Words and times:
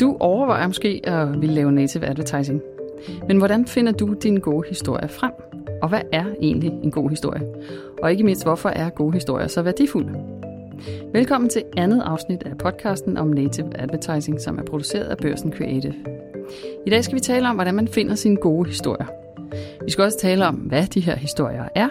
Du 0.00 0.16
overvejer 0.20 0.66
måske 0.66 1.00
at 1.04 1.40
ville 1.40 1.54
lave 1.54 1.72
native 1.72 2.06
advertising. 2.06 2.62
Men 3.28 3.38
hvordan 3.38 3.66
finder 3.66 3.92
du 3.92 4.14
dine 4.22 4.40
gode 4.40 4.68
historier 4.68 5.06
frem? 5.06 5.32
Og 5.82 5.88
hvad 5.88 6.00
er 6.12 6.24
egentlig 6.42 6.72
en 6.82 6.90
god 6.90 7.10
historie? 7.10 7.42
Og 8.02 8.10
ikke 8.10 8.24
mindst, 8.24 8.44
hvorfor 8.44 8.68
er 8.68 8.90
gode 8.90 9.12
historier 9.12 9.46
så 9.46 9.62
værdifulde? 9.62 10.20
Velkommen 11.12 11.50
til 11.50 11.62
andet 11.76 12.02
afsnit 12.02 12.42
af 12.42 12.58
podcasten 12.58 13.16
om 13.16 13.28
native 13.28 13.80
advertising, 13.80 14.40
som 14.40 14.58
er 14.58 14.62
produceret 14.62 15.04
af 15.04 15.16
Børsen 15.16 15.52
Creative. 15.52 15.94
I 16.86 16.90
dag 16.90 17.04
skal 17.04 17.14
vi 17.14 17.20
tale 17.20 17.48
om, 17.48 17.54
hvordan 17.54 17.74
man 17.74 17.88
finder 17.88 18.14
sine 18.14 18.36
gode 18.36 18.68
historier. 18.68 19.06
Vi 19.84 19.90
skal 19.90 20.04
også 20.04 20.18
tale 20.18 20.46
om, 20.46 20.54
hvad 20.54 20.86
de 20.86 21.00
her 21.00 21.16
historier 21.16 21.64
er. 21.74 21.88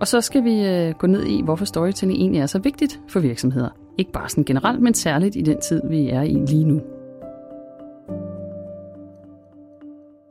Og 0.00 0.06
så 0.06 0.20
skal 0.20 0.44
vi 0.44 0.66
øh, 0.66 0.94
gå 0.98 1.06
ned 1.06 1.24
i, 1.24 1.42
hvorfor 1.42 1.64
storytelling 1.64 2.20
egentlig 2.20 2.40
er 2.40 2.46
så 2.46 2.58
vigtigt 2.58 3.00
for 3.08 3.20
virksomheder. 3.20 3.68
Ikke 3.98 4.12
bare 4.12 4.28
sådan 4.28 4.44
generelt, 4.44 4.82
men 4.82 4.94
særligt 4.94 5.36
i 5.36 5.42
den 5.42 5.60
tid, 5.60 5.82
vi 5.90 6.08
er 6.08 6.22
i 6.22 6.34
lige 6.34 6.64
nu. 6.64 6.80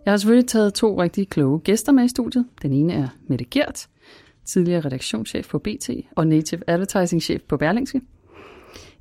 Jeg 0.08 0.12
har 0.14 0.18
selvfølgelig 0.18 0.48
taget 0.48 0.74
to 0.74 1.02
rigtig 1.02 1.30
kloge 1.30 1.60
gæster 1.60 1.92
med 1.92 2.04
i 2.04 2.08
studiet. 2.08 2.46
Den 2.62 2.74
ene 2.74 2.94
er 2.94 3.08
Mette 3.28 3.46
Gert, 3.46 3.88
tidligere 4.46 4.82
redaktionschef 4.82 5.50
på 5.50 5.60
BT 5.60 5.90
og 6.16 6.28
Native 6.28 6.62
Advertising 6.68 7.22
chef 7.22 7.42
på 7.42 7.58
Berlingske. 7.58 8.02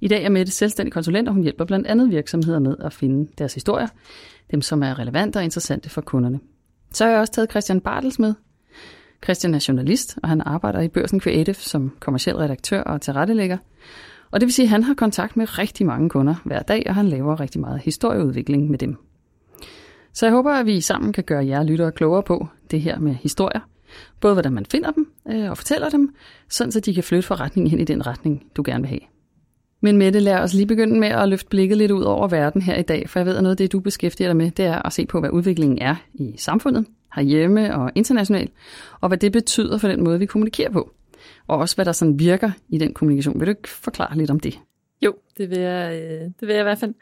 I 0.00 0.08
dag 0.08 0.24
er 0.24 0.28
Mette 0.28 0.52
selvstændig 0.52 0.92
konsulent, 0.92 1.28
og 1.28 1.34
hun 1.34 1.42
hjælper 1.42 1.64
blandt 1.64 1.86
andet 1.86 2.10
virksomheder 2.10 2.58
med 2.58 2.76
at 2.80 2.92
finde 2.92 3.30
deres 3.38 3.54
historier, 3.54 3.86
dem 4.50 4.62
som 4.62 4.82
er 4.82 4.98
relevante 4.98 5.36
og 5.36 5.44
interessante 5.44 5.90
for 5.90 6.00
kunderne. 6.00 6.40
Så 6.92 7.04
har 7.04 7.10
jeg 7.10 7.20
også 7.20 7.32
taget 7.32 7.50
Christian 7.50 7.80
Bartels 7.80 8.18
med. 8.18 8.34
Christian 9.24 9.54
er 9.54 9.64
journalist, 9.68 10.18
og 10.22 10.28
han 10.28 10.40
arbejder 10.40 10.80
i 10.80 10.88
Børsen 10.88 11.20
Creative 11.20 11.54
som 11.54 11.96
kommersiel 12.00 12.36
redaktør 12.36 12.82
og 12.82 13.00
tilrettelægger. 13.00 13.58
Og 14.30 14.40
det 14.40 14.46
vil 14.46 14.54
sige, 14.54 14.66
at 14.66 14.70
han 14.70 14.82
har 14.82 14.94
kontakt 14.94 15.36
med 15.36 15.58
rigtig 15.58 15.86
mange 15.86 16.08
kunder 16.08 16.34
hver 16.44 16.62
dag, 16.62 16.82
og 16.86 16.94
han 16.94 17.08
laver 17.08 17.40
rigtig 17.40 17.60
meget 17.60 17.80
historieudvikling 17.80 18.70
med 18.70 18.78
dem. 18.78 19.05
Så 20.16 20.26
jeg 20.26 20.32
håber, 20.32 20.52
at 20.52 20.66
vi 20.66 20.80
sammen 20.80 21.12
kan 21.12 21.24
gøre 21.24 21.46
jer 21.46 21.62
lyttere 21.62 21.92
klogere 21.92 22.22
på 22.22 22.46
det 22.70 22.80
her 22.80 22.98
med 22.98 23.14
historier. 23.14 23.60
Både 24.20 24.34
hvordan 24.34 24.52
man 24.52 24.66
finder 24.66 24.90
dem 24.90 25.12
øh, 25.30 25.50
og 25.50 25.56
fortæller 25.56 25.88
dem, 25.88 26.14
sådan 26.48 26.72
så 26.72 26.80
de 26.80 26.94
kan 26.94 27.04
flytte 27.04 27.26
forretningen 27.26 27.70
hen 27.70 27.80
i 27.80 27.84
den 27.84 28.06
retning, 28.06 28.46
du 28.56 28.62
gerne 28.66 28.82
vil 28.82 28.88
have. 28.88 29.00
Men 29.80 29.96
Mette, 29.96 30.20
lad 30.20 30.34
os 30.34 30.54
lige 30.54 30.66
begynde 30.66 31.00
med 31.00 31.08
at 31.08 31.28
løfte 31.28 31.48
blikket 31.48 31.78
lidt 31.78 31.90
ud 31.90 32.02
over 32.02 32.28
verden 32.28 32.62
her 32.62 32.76
i 32.76 32.82
dag, 32.82 33.08
for 33.08 33.18
jeg 33.18 33.26
ved, 33.26 33.36
at 33.36 33.42
noget 33.42 33.52
af 33.52 33.56
det, 33.56 33.72
du 33.72 33.80
beskæftiger 33.80 34.28
dig 34.28 34.36
med, 34.36 34.50
det 34.50 34.64
er 34.64 34.86
at 34.86 34.92
se 34.92 35.06
på, 35.06 35.20
hvad 35.20 35.30
udviklingen 35.30 35.78
er 35.78 35.94
i 36.14 36.34
samfundet, 36.36 36.86
herhjemme 37.14 37.76
og 37.76 37.92
internationalt, 37.94 38.52
og 39.00 39.08
hvad 39.08 39.18
det 39.18 39.32
betyder 39.32 39.78
for 39.78 39.88
den 39.88 40.04
måde, 40.04 40.18
vi 40.18 40.26
kommunikerer 40.26 40.70
på. 40.70 40.90
Og 41.46 41.58
også, 41.58 41.74
hvad 41.74 41.84
der 41.84 41.92
sådan 41.92 42.18
virker 42.18 42.50
i 42.68 42.78
den 42.78 42.94
kommunikation. 42.94 43.40
Vil 43.40 43.46
du 43.46 43.50
ikke 43.50 43.68
forklare 43.68 44.18
lidt 44.18 44.30
om 44.30 44.40
det? 44.40 44.58
Jo, 45.02 45.14
det 45.38 45.50
vil 45.50 45.58
jeg, 45.58 45.92
øh, 45.94 46.20
det 46.20 46.48
vil 46.48 46.48
jeg 46.48 46.60
i 46.60 46.62
hvert 46.62 46.78
fald. 46.78 46.94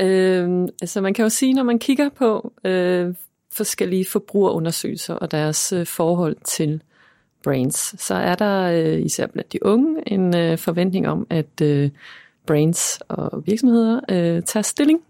Øh, 0.00 0.68
altså 0.82 1.00
man 1.00 1.14
kan 1.14 1.22
jo 1.22 1.28
sige, 1.28 1.52
når 1.52 1.62
man 1.62 1.78
kigger 1.78 2.08
på 2.08 2.52
øh, 2.64 3.14
forskellige 3.52 4.04
forbrugerundersøgelser 4.04 5.14
og 5.14 5.30
deres 5.30 5.72
øh, 5.72 5.86
forhold 5.86 6.36
til 6.44 6.82
brains, 7.44 7.94
så 7.98 8.14
er 8.14 8.34
der 8.34 8.62
øh, 8.62 9.00
især 9.02 9.26
blandt 9.26 9.52
de 9.52 9.66
unge 9.66 10.12
en 10.12 10.36
øh, 10.36 10.58
forventning 10.58 11.08
om, 11.08 11.26
at 11.30 11.60
øh, 11.62 11.90
brains 12.46 13.00
og 13.08 13.46
virksomheder 13.46 14.00
øh, 14.08 14.42
tager 14.42 14.62
stilling, 14.62 15.00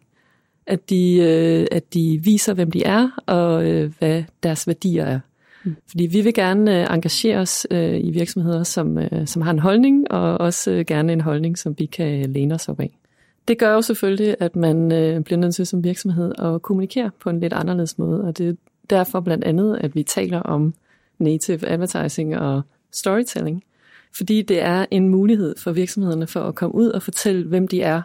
at 0.66 0.90
de, 0.90 1.16
øh, 1.16 1.66
at 1.72 1.94
de 1.94 2.20
viser, 2.24 2.54
hvem 2.54 2.70
de 2.70 2.84
er 2.84 3.08
og 3.26 3.66
øh, 3.66 3.92
hvad 3.98 4.24
deres 4.42 4.66
værdier 4.66 5.04
er. 5.04 5.20
Mm. 5.64 5.76
Fordi 5.88 6.06
vi 6.06 6.20
vil 6.20 6.34
gerne 6.34 6.80
øh, 6.80 6.94
engagere 6.94 7.38
os 7.38 7.66
øh, 7.70 8.00
i 8.04 8.10
virksomheder, 8.10 8.62
som, 8.62 8.98
øh, 8.98 9.26
som 9.26 9.42
har 9.42 9.50
en 9.50 9.58
holdning, 9.58 10.10
og 10.10 10.38
også 10.40 10.70
øh, 10.70 10.84
gerne 10.86 11.12
en 11.12 11.20
holdning, 11.20 11.58
som 11.58 11.74
vi 11.78 11.86
kan 11.86 12.32
læne 12.32 12.54
os 12.54 12.68
op 12.68 12.80
af. 12.80 12.98
Det 13.48 13.58
gør 13.58 13.74
jo 13.74 13.82
selvfølgelig, 13.82 14.36
at 14.40 14.56
man 14.56 14.92
øh, 14.92 15.20
bliver 15.20 15.38
nødt 15.38 15.54
til 15.54 15.66
som 15.66 15.84
virksomhed 15.84 16.32
at 16.38 16.62
kommunikere 16.62 17.10
på 17.20 17.30
en 17.30 17.40
lidt 17.40 17.52
anderledes 17.52 17.98
måde, 17.98 18.24
og 18.24 18.38
det 18.38 18.48
er 18.48 18.54
derfor 18.90 19.20
blandt 19.20 19.44
andet, 19.44 19.78
at 19.80 19.94
vi 19.94 20.02
taler 20.02 20.40
om 20.40 20.74
native 21.18 21.68
advertising 21.68 22.36
og 22.38 22.62
storytelling, 22.92 23.64
fordi 24.16 24.42
det 24.42 24.62
er 24.62 24.86
en 24.90 25.08
mulighed 25.08 25.54
for 25.58 25.72
virksomhederne 25.72 26.26
for 26.26 26.40
at 26.40 26.54
komme 26.54 26.74
ud 26.74 26.88
og 26.88 27.02
fortælle, 27.02 27.44
hvem 27.44 27.68
de 27.68 27.82
er, 27.82 28.02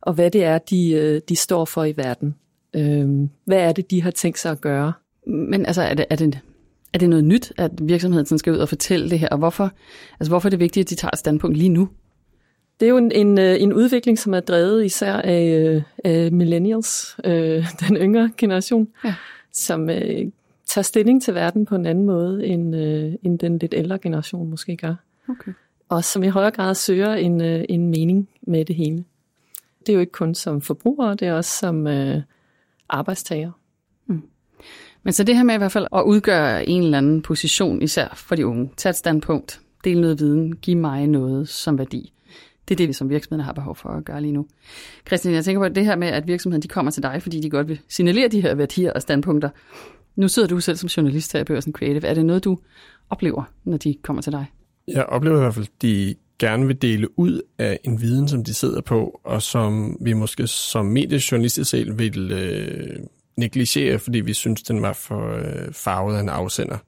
og 0.00 0.12
hvad 0.12 0.30
det 0.30 0.44
er, 0.44 0.58
de, 0.58 0.90
øh, 0.92 1.20
de 1.28 1.36
står 1.36 1.64
for 1.64 1.84
i 1.84 1.96
verden. 1.96 2.34
Øh, 2.74 3.28
hvad 3.44 3.58
er 3.58 3.72
det, 3.72 3.90
de 3.90 4.02
har 4.02 4.10
tænkt 4.10 4.38
sig 4.38 4.52
at 4.52 4.60
gøre? 4.60 4.92
Men 5.26 5.66
altså, 5.66 5.82
er 5.82 5.94
det, 5.94 6.06
er 6.10 6.16
det, 6.16 6.38
er 6.92 6.98
det 6.98 7.08
noget 7.08 7.24
nyt, 7.24 7.52
at 7.56 7.70
virksomheden 7.82 8.38
skal 8.38 8.52
ud 8.52 8.58
og 8.58 8.68
fortælle 8.68 9.10
det 9.10 9.18
her, 9.18 9.28
og 9.28 9.38
hvorfor, 9.38 9.70
altså, 10.20 10.30
hvorfor 10.30 10.48
er 10.48 10.50
det 10.50 10.60
vigtigt, 10.60 10.86
at 10.86 10.90
de 10.90 10.94
tager 10.94 11.10
et 11.10 11.18
standpunkt 11.18 11.56
lige 11.56 11.68
nu? 11.68 11.88
Det 12.80 12.86
er 12.86 12.90
jo 12.90 12.96
en, 12.96 13.12
en, 13.12 13.38
øh, 13.38 13.62
en 13.62 13.72
udvikling, 13.72 14.18
som 14.18 14.34
er 14.34 14.40
drevet 14.40 14.84
især 14.84 15.12
af, 15.12 15.44
øh, 15.44 15.82
af 16.04 16.32
millennials, 16.32 17.16
øh, 17.24 17.66
den 17.88 17.96
yngre 17.96 18.30
generation, 18.36 18.88
ja. 19.04 19.14
som 19.52 19.90
øh, 19.90 20.26
tager 20.66 20.82
stilling 20.82 21.22
til 21.22 21.34
verden 21.34 21.66
på 21.66 21.74
en 21.74 21.86
anden 21.86 22.06
måde, 22.06 22.46
end, 22.46 22.76
øh, 22.76 23.12
end 23.22 23.38
den 23.38 23.58
lidt 23.58 23.74
ældre 23.76 23.98
generation 23.98 24.50
måske 24.50 24.76
gør. 24.76 24.94
Okay. 25.28 25.52
Og 25.88 26.04
som 26.04 26.22
i 26.22 26.28
højere 26.28 26.50
grad 26.50 26.74
søger 26.74 27.14
en, 27.14 27.40
øh, 27.40 27.64
en 27.68 27.90
mening 27.90 28.28
med 28.42 28.64
det 28.64 28.76
hele. 28.76 29.04
Det 29.80 29.88
er 29.88 29.94
jo 29.94 30.00
ikke 30.00 30.12
kun 30.12 30.34
som 30.34 30.60
forbruger, 30.60 31.14
det 31.14 31.28
er 31.28 31.32
også 31.32 31.58
som 31.58 31.86
øh, 31.86 32.22
arbejdstager. 32.88 33.50
Mm. 34.06 34.22
Men 35.02 35.12
så 35.12 35.24
det 35.24 35.36
her 35.36 35.42
med 35.42 35.54
i 35.54 35.58
hvert 35.58 35.72
fald 35.72 35.86
at 35.92 36.02
udgøre 36.02 36.68
en 36.68 36.82
eller 36.82 36.98
anden 36.98 37.22
position, 37.22 37.82
især 37.82 38.08
for 38.14 38.34
de 38.34 38.46
unge, 38.46 38.70
tage 38.76 38.90
et 38.90 38.96
standpunkt, 38.96 39.60
dele 39.84 40.00
noget 40.00 40.20
viden, 40.20 40.56
give 40.56 40.76
mig 40.76 41.06
noget 41.06 41.48
som 41.48 41.78
værdi. 41.78 42.12
Det 42.70 42.74
er 42.74 42.76
det, 42.76 42.88
vi 42.88 42.92
som 42.92 43.10
virksomheder 43.10 43.44
har 43.44 43.52
behov 43.52 43.76
for 43.76 43.88
at 43.88 44.04
gøre 44.04 44.20
lige 44.20 44.32
nu. 44.32 44.46
Christian, 45.06 45.34
jeg 45.34 45.44
tænker 45.44 45.68
på 45.68 45.68
det 45.68 45.84
her 45.84 45.96
med, 45.96 46.08
at 46.08 46.26
virksomheden 46.26 46.62
de 46.62 46.68
kommer 46.68 46.90
til 46.92 47.02
dig, 47.02 47.22
fordi 47.22 47.40
de 47.40 47.50
godt 47.50 47.68
vil 47.68 47.80
signalere 47.88 48.28
de 48.28 48.40
her 48.40 48.54
værdier 48.54 48.92
og 48.92 49.02
standpunkter. 49.02 49.50
Nu 50.16 50.28
sidder 50.28 50.48
du 50.48 50.60
selv 50.60 50.76
som 50.76 50.86
journalist 50.86 51.32
her 51.32 51.40
i 51.40 51.44
Børsen 51.44 51.72
Creative. 51.72 52.06
Er 52.06 52.14
det 52.14 52.24
noget, 52.24 52.44
du 52.44 52.58
oplever, 53.10 53.42
når 53.64 53.76
de 53.76 53.94
kommer 54.02 54.22
til 54.22 54.32
dig? 54.32 54.46
Jeg 54.88 55.04
oplever 55.04 55.36
i 55.36 55.40
hvert 55.40 55.54
fald, 55.54 55.66
at 55.66 55.82
de 55.82 56.14
gerne 56.38 56.66
vil 56.66 56.82
dele 56.82 57.18
ud 57.18 57.40
af 57.58 57.78
en 57.84 58.00
viden, 58.00 58.28
som 58.28 58.44
de 58.44 58.54
sidder 58.54 58.80
på, 58.80 59.20
og 59.24 59.42
som 59.42 59.96
vi 60.00 60.12
måske 60.12 60.46
som 60.46 60.86
mediejournalister 60.86 61.62
selv 61.62 61.98
vil 61.98 62.32
øh, 62.32 62.96
negligere, 63.36 63.98
fordi 63.98 64.20
vi 64.20 64.34
synes, 64.34 64.62
den 64.62 64.82
var 64.82 64.92
for 64.92 65.36
øh, 65.36 65.72
farvet 65.72 66.16
af 66.16 66.20
en 66.20 66.28
afsender. 66.28 66.78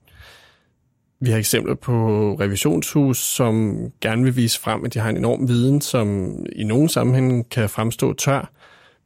Vi 1.23 1.29
har 1.29 1.37
eksempler 1.37 1.75
på 1.75 1.93
revisionshus, 2.39 3.17
som 3.17 3.77
gerne 4.01 4.23
vil 4.23 4.35
vise 4.35 4.59
frem, 4.59 4.85
at 4.85 4.93
de 4.93 4.99
har 4.99 5.09
en 5.09 5.17
enorm 5.17 5.47
viden, 5.47 5.81
som 5.81 6.35
i 6.55 6.63
nogle 6.63 6.89
sammenhænge 6.89 7.43
kan 7.43 7.69
fremstå 7.69 8.13
tør, 8.13 8.51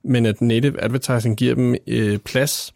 men 0.04 0.26
at 0.26 0.42
native 0.42 0.84
advertising 0.84 1.38
giver 1.38 1.56
dem 1.56 1.76
øh, 1.88 2.18
plads 2.18 2.74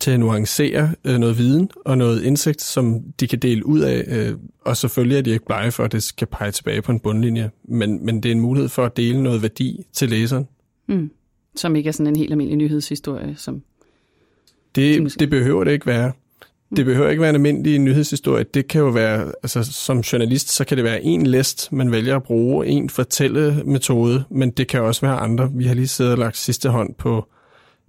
til 0.00 0.10
at 0.10 0.20
nuancere 0.20 0.90
øh, 1.04 1.18
noget 1.18 1.38
viden 1.38 1.70
og 1.84 1.98
noget 1.98 2.22
indsigt, 2.22 2.62
som 2.62 3.02
de 3.20 3.26
kan 3.26 3.38
dele 3.38 3.66
ud 3.66 3.80
af. 3.80 4.04
Øh, 4.06 4.36
og 4.60 4.76
selvfølgelig 4.76 5.18
er 5.18 5.22
de 5.22 5.30
ikke 5.30 5.46
blege 5.46 5.72
for, 5.72 5.84
at 5.84 5.92
det 5.92 6.02
skal 6.02 6.26
pege 6.26 6.50
tilbage 6.50 6.82
på 6.82 6.92
en 6.92 7.00
bundlinje, 7.00 7.50
men, 7.64 8.06
men 8.06 8.22
det 8.22 8.28
er 8.28 8.32
en 8.32 8.40
mulighed 8.40 8.68
for 8.68 8.84
at 8.84 8.96
dele 8.96 9.22
noget 9.22 9.42
værdi 9.42 9.86
til 9.92 10.08
læseren. 10.08 10.48
Mm. 10.88 11.10
Som 11.56 11.76
ikke 11.76 11.88
er 11.88 11.92
sådan 11.92 12.06
en 12.06 12.16
helt 12.16 12.30
almindelig 12.30 12.56
nyhedshistorie, 12.58 13.34
som... 13.36 13.62
Det, 14.74 15.20
det 15.20 15.30
behøver 15.30 15.64
det 15.64 15.72
ikke 15.72 15.86
være. 15.86 16.12
Det 16.76 16.84
behøver 16.84 17.08
ikke 17.08 17.20
være 17.20 17.30
en 17.30 17.36
almindelig 17.36 17.78
nyhedshistorie. 17.78 18.44
Det 18.54 18.68
kan 18.68 18.80
jo 18.80 18.88
være, 18.88 19.32
altså 19.42 19.72
som 19.72 20.00
journalist, 20.00 20.52
så 20.52 20.64
kan 20.64 20.76
det 20.76 20.84
være 20.84 21.02
en 21.02 21.26
list, 21.26 21.72
man 21.72 21.92
vælger 21.92 22.16
at 22.16 22.22
bruge, 22.22 22.66
en 22.66 22.90
fortællemetode, 22.90 24.24
men 24.30 24.50
det 24.50 24.68
kan 24.68 24.82
også 24.82 25.00
være 25.00 25.16
andre. 25.16 25.50
Vi 25.54 25.64
har 25.64 25.74
lige 25.74 25.88
siddet 25.88 26.12
og 26.12 26.18
lagt 26.18 26.36
sidste 26.36 26.68
hånd 26.68 26.94
på 26.94 27.28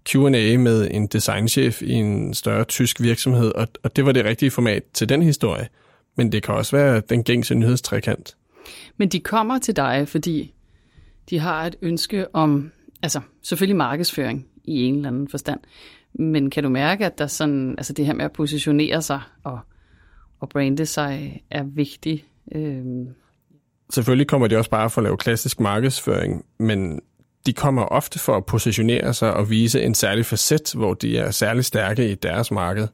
Q&A 0.09 0.57
med 0.57 0.87
en 0.91 1.07
designchef 1.07 1.81
i 1.81 1.91
en 1.91 2.33
større 2.33 2.63
tysk 2.63 3.01
virksomhed, 3.01 3.51
og, 3.51 3.67
og 3.83 3.95
det 3.95 4.05
var 4.05 4.11
det 4.11 4.25
rigtige 4.25 4.51
format 4.51 4.83
til 4.93 5.09
den 5.09 5.21
historie. 5.21 5.67
Men 6.17 6.31
det 6.31 6.43
kan 6.43 6.55
også 6.55 6.75
være 6.75 7.01
den 7.09 7.23
gængse 7.23 7.55
nyhedstrækant. 7.55 8.35
Men 8.97 9.09
de 9.09 9.19
kommer 9.19 9.59
til 9.59 9.75
dig, 9.75 10.07
fordi 10.07 10.53
de 11.29 11.39
har 11.39 11.65
et 11.65 11.75
ønske 11.81 12.35
om, 12.35 12.71
altså 13.03 13.21
selvfølgelig 13.43 13.75
markedsføring 13.75 14.45
i 14.63 14.83
en 14.83 14.95
eller 14.95 15.07
anden 15.07 15.27
forstand, 15.27 15.59
men 16.19 16.49
kan 16.49 16.63
du 16.63 16.69
mærke, 16.69 17.05
at 17.05 17.17
der 17.17 17.27
sådan, 17.27 17.75
altså 17.77 17.93
det 17.93 18.05
her 18.05 18.13
med 18.13 18.25
at 18.25 18.31
positionere 18.31 19.01
sig 19.01 19.21
og, 19.43 19.59
og 20.39 20.49
brande 20.49 20.85
sig 20.85 21.43
er 21.51 21.63
vigtigt? 21.63 22.25
Øhm. 22.55 23.07
Selvfølgelig 23.93 24.27
kommer 24.27 24.47
de 24.47 24.57
også 24.57 24.69
bare 24.69 24.89
for 24.89 25.01
at 25.01 25.03
lave 25.03 25.17
klassisk 25.17 25.59
markedsføring, 25.59 26.45
men 26.59 26.99
de 27.45 27.53
kommer 27.53 27.81
ofte 27.81 28.19
for 28.19 28.37
at 28.37 28.45
positionere 28.45 29.13
sig 29.13 29.33
og 29.33 29.49
vise 29.49 29.81
en 29.81 29.95
særlig 29.95 30.25
facet, 30.25 30.73
hvor 30.75 30.93
de 30.93 31.17
er 31.17 31.31
særlig 31.31 31.65
stærke 31.65 32.11
i 32.11 32.15
deres 32.15 32.51
marked, 32.51 32.87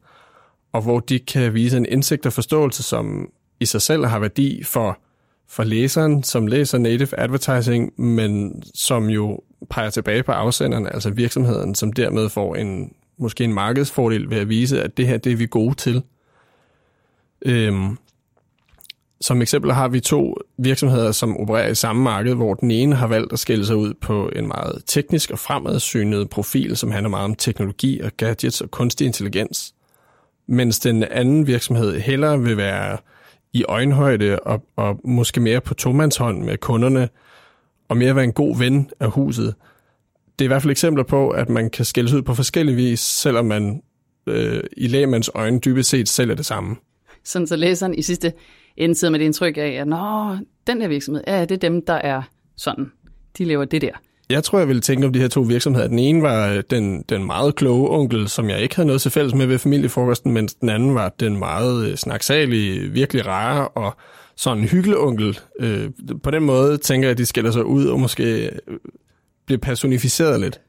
og 0.71 0.81
hvor 0.81 0.99
de 0.99 1.19
kan 1.19 1.53
vise 1.53 1.77
en 1.77 1.85
indsigt 1.85 2.25
og 2.25 2.33
forståelse, 2.33 2.83
som 2.83 3.29
i 3.59 3.65
sig 3.65 3.81
selv 3.81 4.05
har 4.05 4.19
værdi 4.19 4.63
for, 4.63 4.99
for 5.49 5.63
læseren, 5.63 6.23
som 6.23 6.47
læser 6.47 6.77
native 6.77 7.19
advertising, 7.19 8.01
men 8.01 8.63
som 8.73 9.09
jo 9.09 9.39
peger 9.69 9.89
tilbage 9.89 10.23
på 10.23 10.31
afsenderen, 10.31 10.87
altså 10.87 11.09
virksomheden, 11.09 11.75
som 11.75 11.93
dermed 11.93 12.29
får 12.29 12.55
en 12.55 12.93
måske 13.17 13.43
en 13.43 13.53
markedsfordel 13.53 14.29
ved 14.29 14.37
at 14.37 14.49
vise, 14.49 14.83
at 14.83 14.97
det 14.97 15.07
her 15.07 15.17
det 15.17 15.31
er 15.31 15.35
vi 15.35 15.45
gode 15.45 15.75
til. 15.75 16.03
Øhm, 17.45 17.97
som 19.21 19.41
eksempel 19.41 19.71
har 19.71 19.87
vi 19.87 19.99
to 19.99 20.37
virksomheder, 20.57 21.11
som 21.11 21.37
opererer 21.37 21.67
i 21.67 21.75
samme 21.75 22.03
marked, 22.03 22.35
hvor 22.35 22.53
den 22.53 22.71
ene 22.71 22.95
har 22.95 23.07
valgt 23.07 23.33
at 23.33 23.39
skille 23.39 23.65
sig 23.65 23.75
ud 23.75 23.93
på 23.93 24.29
en 24.35 24.47
meget 24.47 24.83
teknisk 24.85 25.31
og 25.31 25.39
fremadsynet 25.39 26.29
profil, 26.29 26.77
som 26.77 26.91
handler 26.91 27.09
meget 27.09 27.23
om 27.23 27.35
teknologi 27.35 27.99
og 27.99 28.11
gadgets 28.17 28.61
og 28.61 28.71
kunstig 28.71 29.07
intelligens, 29.07 29.73
mens 30.47 30.79
den 30.79 31.03
anden 31.03 31.47
virksomhed 31.47 31.99
hellere 31.99 32.41
vil 32.41 32.57
være 32.57 32.97
i 33.53 33.63
øjenhøjde 33.63 34.39
og, 34.39 34.63
og 34.75 34.99
måske 35.03 35.41
mere 35.41 35.61
på 35.61 35.73
tomandshånd 35.73 36.43
med 36.43 36.57
kunderne, 36.57 37.09
og 37.89 37.97
mere 37.97 38.15
være 38.15 38.23
en 38.23 38.33
god 38.33 38.57
ven 38.57 38.89
af 38.99 39.11
huset. 39.11 39.55
Det 40.39 40.45
er 40.45 40.47
i 40.47 40.47
hvert 40.47 40.61
fald 40.61 40.71
eksempler 40.71 41.03
på, 41.03 41.29
at 41.29 41.49
man 41.49 41.69
kan 41.69 41.85
skældes 41.85 42.13
ud 42.13 42.21
på 42.21 42.33
forskellige 42.33 42.75
vis, 42.75 42.99
selvom 42.99 43.45
man 43.45 43.81
øh, 44.27 44.63
i 44.77 44.87
lægemands 44.87 45.29
øjne 45.35 45.59
dybest 45.59 45.89
set 45.89 46.09
selv 46.09 46.31
er 46.31 46.35
det 46.35 46.45
samme. 46.45 46.75
Sådan 47.23 47.47
så 47.47 47.55
læseren 47.55 47.95
i 47.95 48.01
sidste 48.01 48.33
ende 48.77 48.95
sidder 48.95 49.11
med 49.11 49.19
det 49.19 49.25
indtryk 49.25 49.57
af, 49.57 49.69
at 49.81 49.87
Nå, 49.87 50.37
den 50.67 50.81
her 50.81 50.87
virksomhed, 50.87 51.23
ja, 51.27 51.41
det 51.41 51.51
er 51.51 51.69
dem, 51.69 51.85
der 51.85 51.93
er 51.93 52.21
sådan. 52.57 52.91
De 53.37 53.45
laver 53.45 53.65
det 53.65 53.81
der. 53.81 53.91
Jeg 54.29 54.43
tror, 54.43 54.59
jeg 54.59 54.67
ville 54.67 54.81
tænke 54.81 55.05
om 55.05 55.13
de 55.13 55.19
her 55.19 55.27
to 55.27 55.41
virksomheder. 55.41 55.87
Den 55.87 55.99
ene 55.99 56.21
var 56.21 56.49
øh, 56.49 56.63
den, 56.69 57.01
den 57.09 57.23
meget 57.23 57.55
kloge 57.55 57.89
onkel, 57.89 58.29
som 58.29 58.49
jeg 58.49 58.61
ikke 58.61 58.75
havde 58.75 58.87
noget 58.87 59.01
til 59.01 59.11
fælles 59.11 59.35
med 59.35 59.45
ved 59.45 59.59
familiefrokosten, 59.59 60.31
mens 60.31 60.53
den 60.53 60.69
anden 60.69 60.95
var 60.95 61.09
den 61.19 61.37
meget 61.37 61.87
øh, 61.87 61.95
snaksalige, 61.95 62.79
virkelig 62.91 63.25
rare 63.25 63.67
og 63.67 63.95
sådan 64.35 64.63
hyggelig 64.63 64.97
onkel. 64.97 65.39
Øh, 65.59 65.89
på 66.23 66.31
den 66.31 66.43
måde 66.43 66.77
tænker 66.77 67.07
jeg, 67.07 67.11
at 67.11 67.17
de 67.17 67.25
skiller 67.25 67.51
sig 67.51 67.65
ud 67.65 67.85
og 67.85 67.99
måske 67.99 68.49
bliver 69.45 69.59
personificeret 69.59 70.39
lidt. 70.39 70.61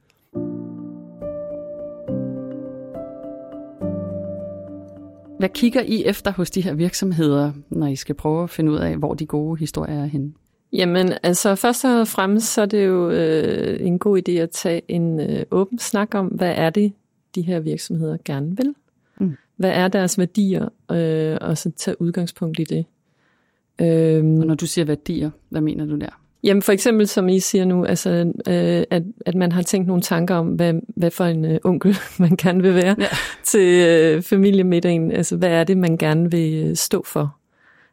Hvad 5.38 5.48
kigger 5.48 5.82
I 5.82 6.04
efter 6.04 6.32
hos 6.32 6.50
de 6.50 6.60
her 6.60 6.74
virksomheder, 6.74 7.52
når 7.70 7.86
I 7.86 7.96
skal 7.96 8.14
prøve 8.14 8.42
at 8.42 8.50
finde 8.50 8.72
ud 8.72 8.76
af, 8.76 8.96
hvor 8.96 9.14
de 9.14 9.26
gode 9.26 9.58
historier 9.58 10.02
er 10.02 10.06
henne? 10.06 10.32
Jamen, 10.72 11.12
altså 11.22 11.54
først 11.54 11.84
og 11.84 12.08
fremmest 12.08 12.52
så 12.52 12.62
er 12.62 12.66
det 12.66 12.86
jo 12.86 13.10
øh, 13.10 13.86
en 13.86 13.98
god 13.98 14.22
idé 14.28 14.32
at 14.32 14.50
tage 14.50 14.82
en 14.88 15.20
øh, 15.20 15.44
åben 15.50 15.78
snak 15.78 16.14
om, 16.14 16.26
hvad 16.26 16.54
er 16.56 16.70
det, 16.70 16.92
de 17.34 17.42
her 17.42 17.60
virksomheder 17.60 18.16
gerne 18.24 18.56
vil? 18.56 18.74
Mm. 19.20 19.36
Hvad 19.56 19.70
er 19.70 19.88
deres 19.88 20.18
værdier? 20.18 20.68
Øh, 20.90 21.38
og 21.40 21.58
så 21.58 21.70
tage 21.70 22.00
udgangspunkt 22.02 22.60
i 22.60 22.64
det. 22.64 22.84
Øhm, 23.80 24.38
og 24.38 24.46
når 24.46 24.54
du 24.54 24.66
siger 24.66 24.84
værdier, 24.84 25.30
hvad 25.48 25.60
mener 25.60 25.86
du 25.86 25.96
der? 25.96 26.23
Jamen 26.44 26.62
for 26.62 26.72
eksempel, 26.72 27.08
som 27.08 27.28
I 27.28 27.40
siger 27.40 27.64
nu, 27.64 27.84
altså, 27.84 28.32
øh, 28.48 28.84
at, 28.90 29.02
at 29.26 29.34
man 29.34 29.52
har 29.52 29.62
tænkt 29.62 29.86
nogle 29.86 30.02
tanker 30.02 30.34
om, 30.34 30.46
hvad, 30.46 30.74
hvad 30.96 31.10
for 31.10 31.24
en 31.24 31.44
øh, 31.44 31.58
onkel 31.64 31.96
man 32.18 32.36
gerne 32.36 32.62
vil 32.62 32.74
være 32.74 32.96
ja. 32.98 33.08
til 33.42 33.86
øh, 33.88 34.22
familiemiddagen. 34.22 35.12
Altså, 35.12 35.36
hvad 35.36 35.50
er 35.50 35.64
det, 35.64 35.78
man 35.78 35.96
gerne 35.96 36.30
vil 36.30 36.64
øh, 36.64 36.76
stå 36.76 37.04
for? 37.06 37.36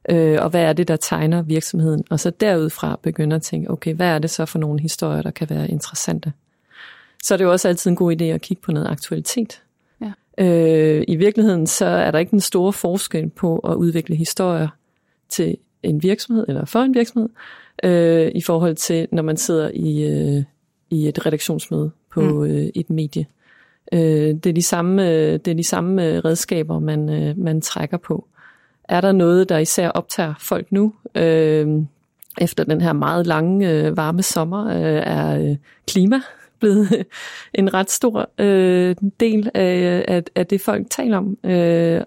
Øh, 0.09 0.38
og 0.42 0.50
hvad 0.50 0.62
er 0.62 0.74
det, 0.74 0.88
der 0.88 0.95
tegner 0.95 1.42
virksomheden? 1.42 2.03
Og 2.09 2.19
så 2.19 2.30
derudfra 2.30 3.00
begynder 3.03 3.36
at 3.36 3.44
tænke, 3.44 3.71
okay, 3.71 3.94
hvad 3.94 4.07
er 4.07 4.19
det 4.19 4.30
så 4.30 4.45
for 4.45 4.59
nogle 4.59 4.81
historier, 4.81 5.21
der 5.21 5.31
kan 5.31 5.50
være 5.50 5.69
interessante? 5.69 6.33
Så 7.24 7.33
er 7.33 7.38
det 7.38 7.45
jo 7.45 7.51
også 7.51 7.68
altid 7.68 7.92
en 7.92 7.95
god 7.95 8.21
idé 8.21 8.24
at 8.24 8.42
kigge 8.42 8.62
på 8.62 8.71
noget 8.71 8.88
aktualitet. 8.88 9.62
Ja. 10.01 10.12
Øh, 10.38 11.04
I 11.07 11.15
virkeligheden 11.15 11.68
så 11.68 11.86
er 11.86 12.12
der 12.12 12.19
ikke 12.19 12.33
en 12.33 12.42
stor 12.42 12.71
forskel 12.71 13.30
på 13.30 13.59
at 13.59 13.75
udvikle 13.75 14.15
historier 14.15 14.68
til 15.30 15.57
en 15.83 16.04
virksomhed 16.04 16.45
eller 16.47 16.65
for 16.65 16.80
en 16.80 16.94
virksomhed, 16.94 17.30
øh, 17.83 18.31
i 18.35 18.41
forhold 18.41 18.75
til, 18.75 19.07
når 19.12 19.23
man 19.23 19.38
sidder 19.38 19.71
i, 19.73 20.03
øh, 20.03 20.44
i 20.89 21.07
et 21.07 21.25
redaktionsmøde 21.25 21.91
på 22.12 22.21
mm. 22.21 22.44
øh, 22.44 22.69
et 22.75 22.89
medie. 22.89 23.25
Øh, 23.94 24.00
det, 24.33 24.45
er 24.45 24.53
de 24.53 24.62
samme, 24.62 25.09
øh, 25.09 25.33
det 25.33 25.47
er 25.47 25.56
de 25.56 25.63
samme 25.63 26.07
øh, 26.07 26.18
redskaber, 26.25 26.79
man, 26.79 27.09
øh, 27.09 27.38
man 27.38 27.62
trækker 27.62 27.97
på. 27.97 28.27
Er 28.83 29.01
der 29.01 29.12
noget, 29.12 29.50
der 29.50 29.57
især 29.57 29.89
optager 29.89 30.33
folk 30.39 30.71
nu? 30.71 30.94
Øh, 31.15 31.68
efter 32.41 32.63
den 32.63 32.81
her 32.81 32.94
meget 32.94 33.27
lange, 33.27 33.71
øh, 33.71 33.97
varme 33.97 34.21
sommer, 34.21 34.68
øh, 34.68 35.03
er 35.06 35.39
øh, 35.39 35.56
klima 35.88 36.21
blevet 36.59 37.06
en 37.53 37.73
ret 37.73 37.91
stor 37.91 38.29
øh, 38.38 38.95
del 39.19 39.50
af, 39.53 40.06
af, 40.07 40.23
af 40.35 40.47
det, 40.47 40.62
folk 40.62 40.89
taler 40.89 41.18
om. 41.18 41.38
Øh, 41.44 42.01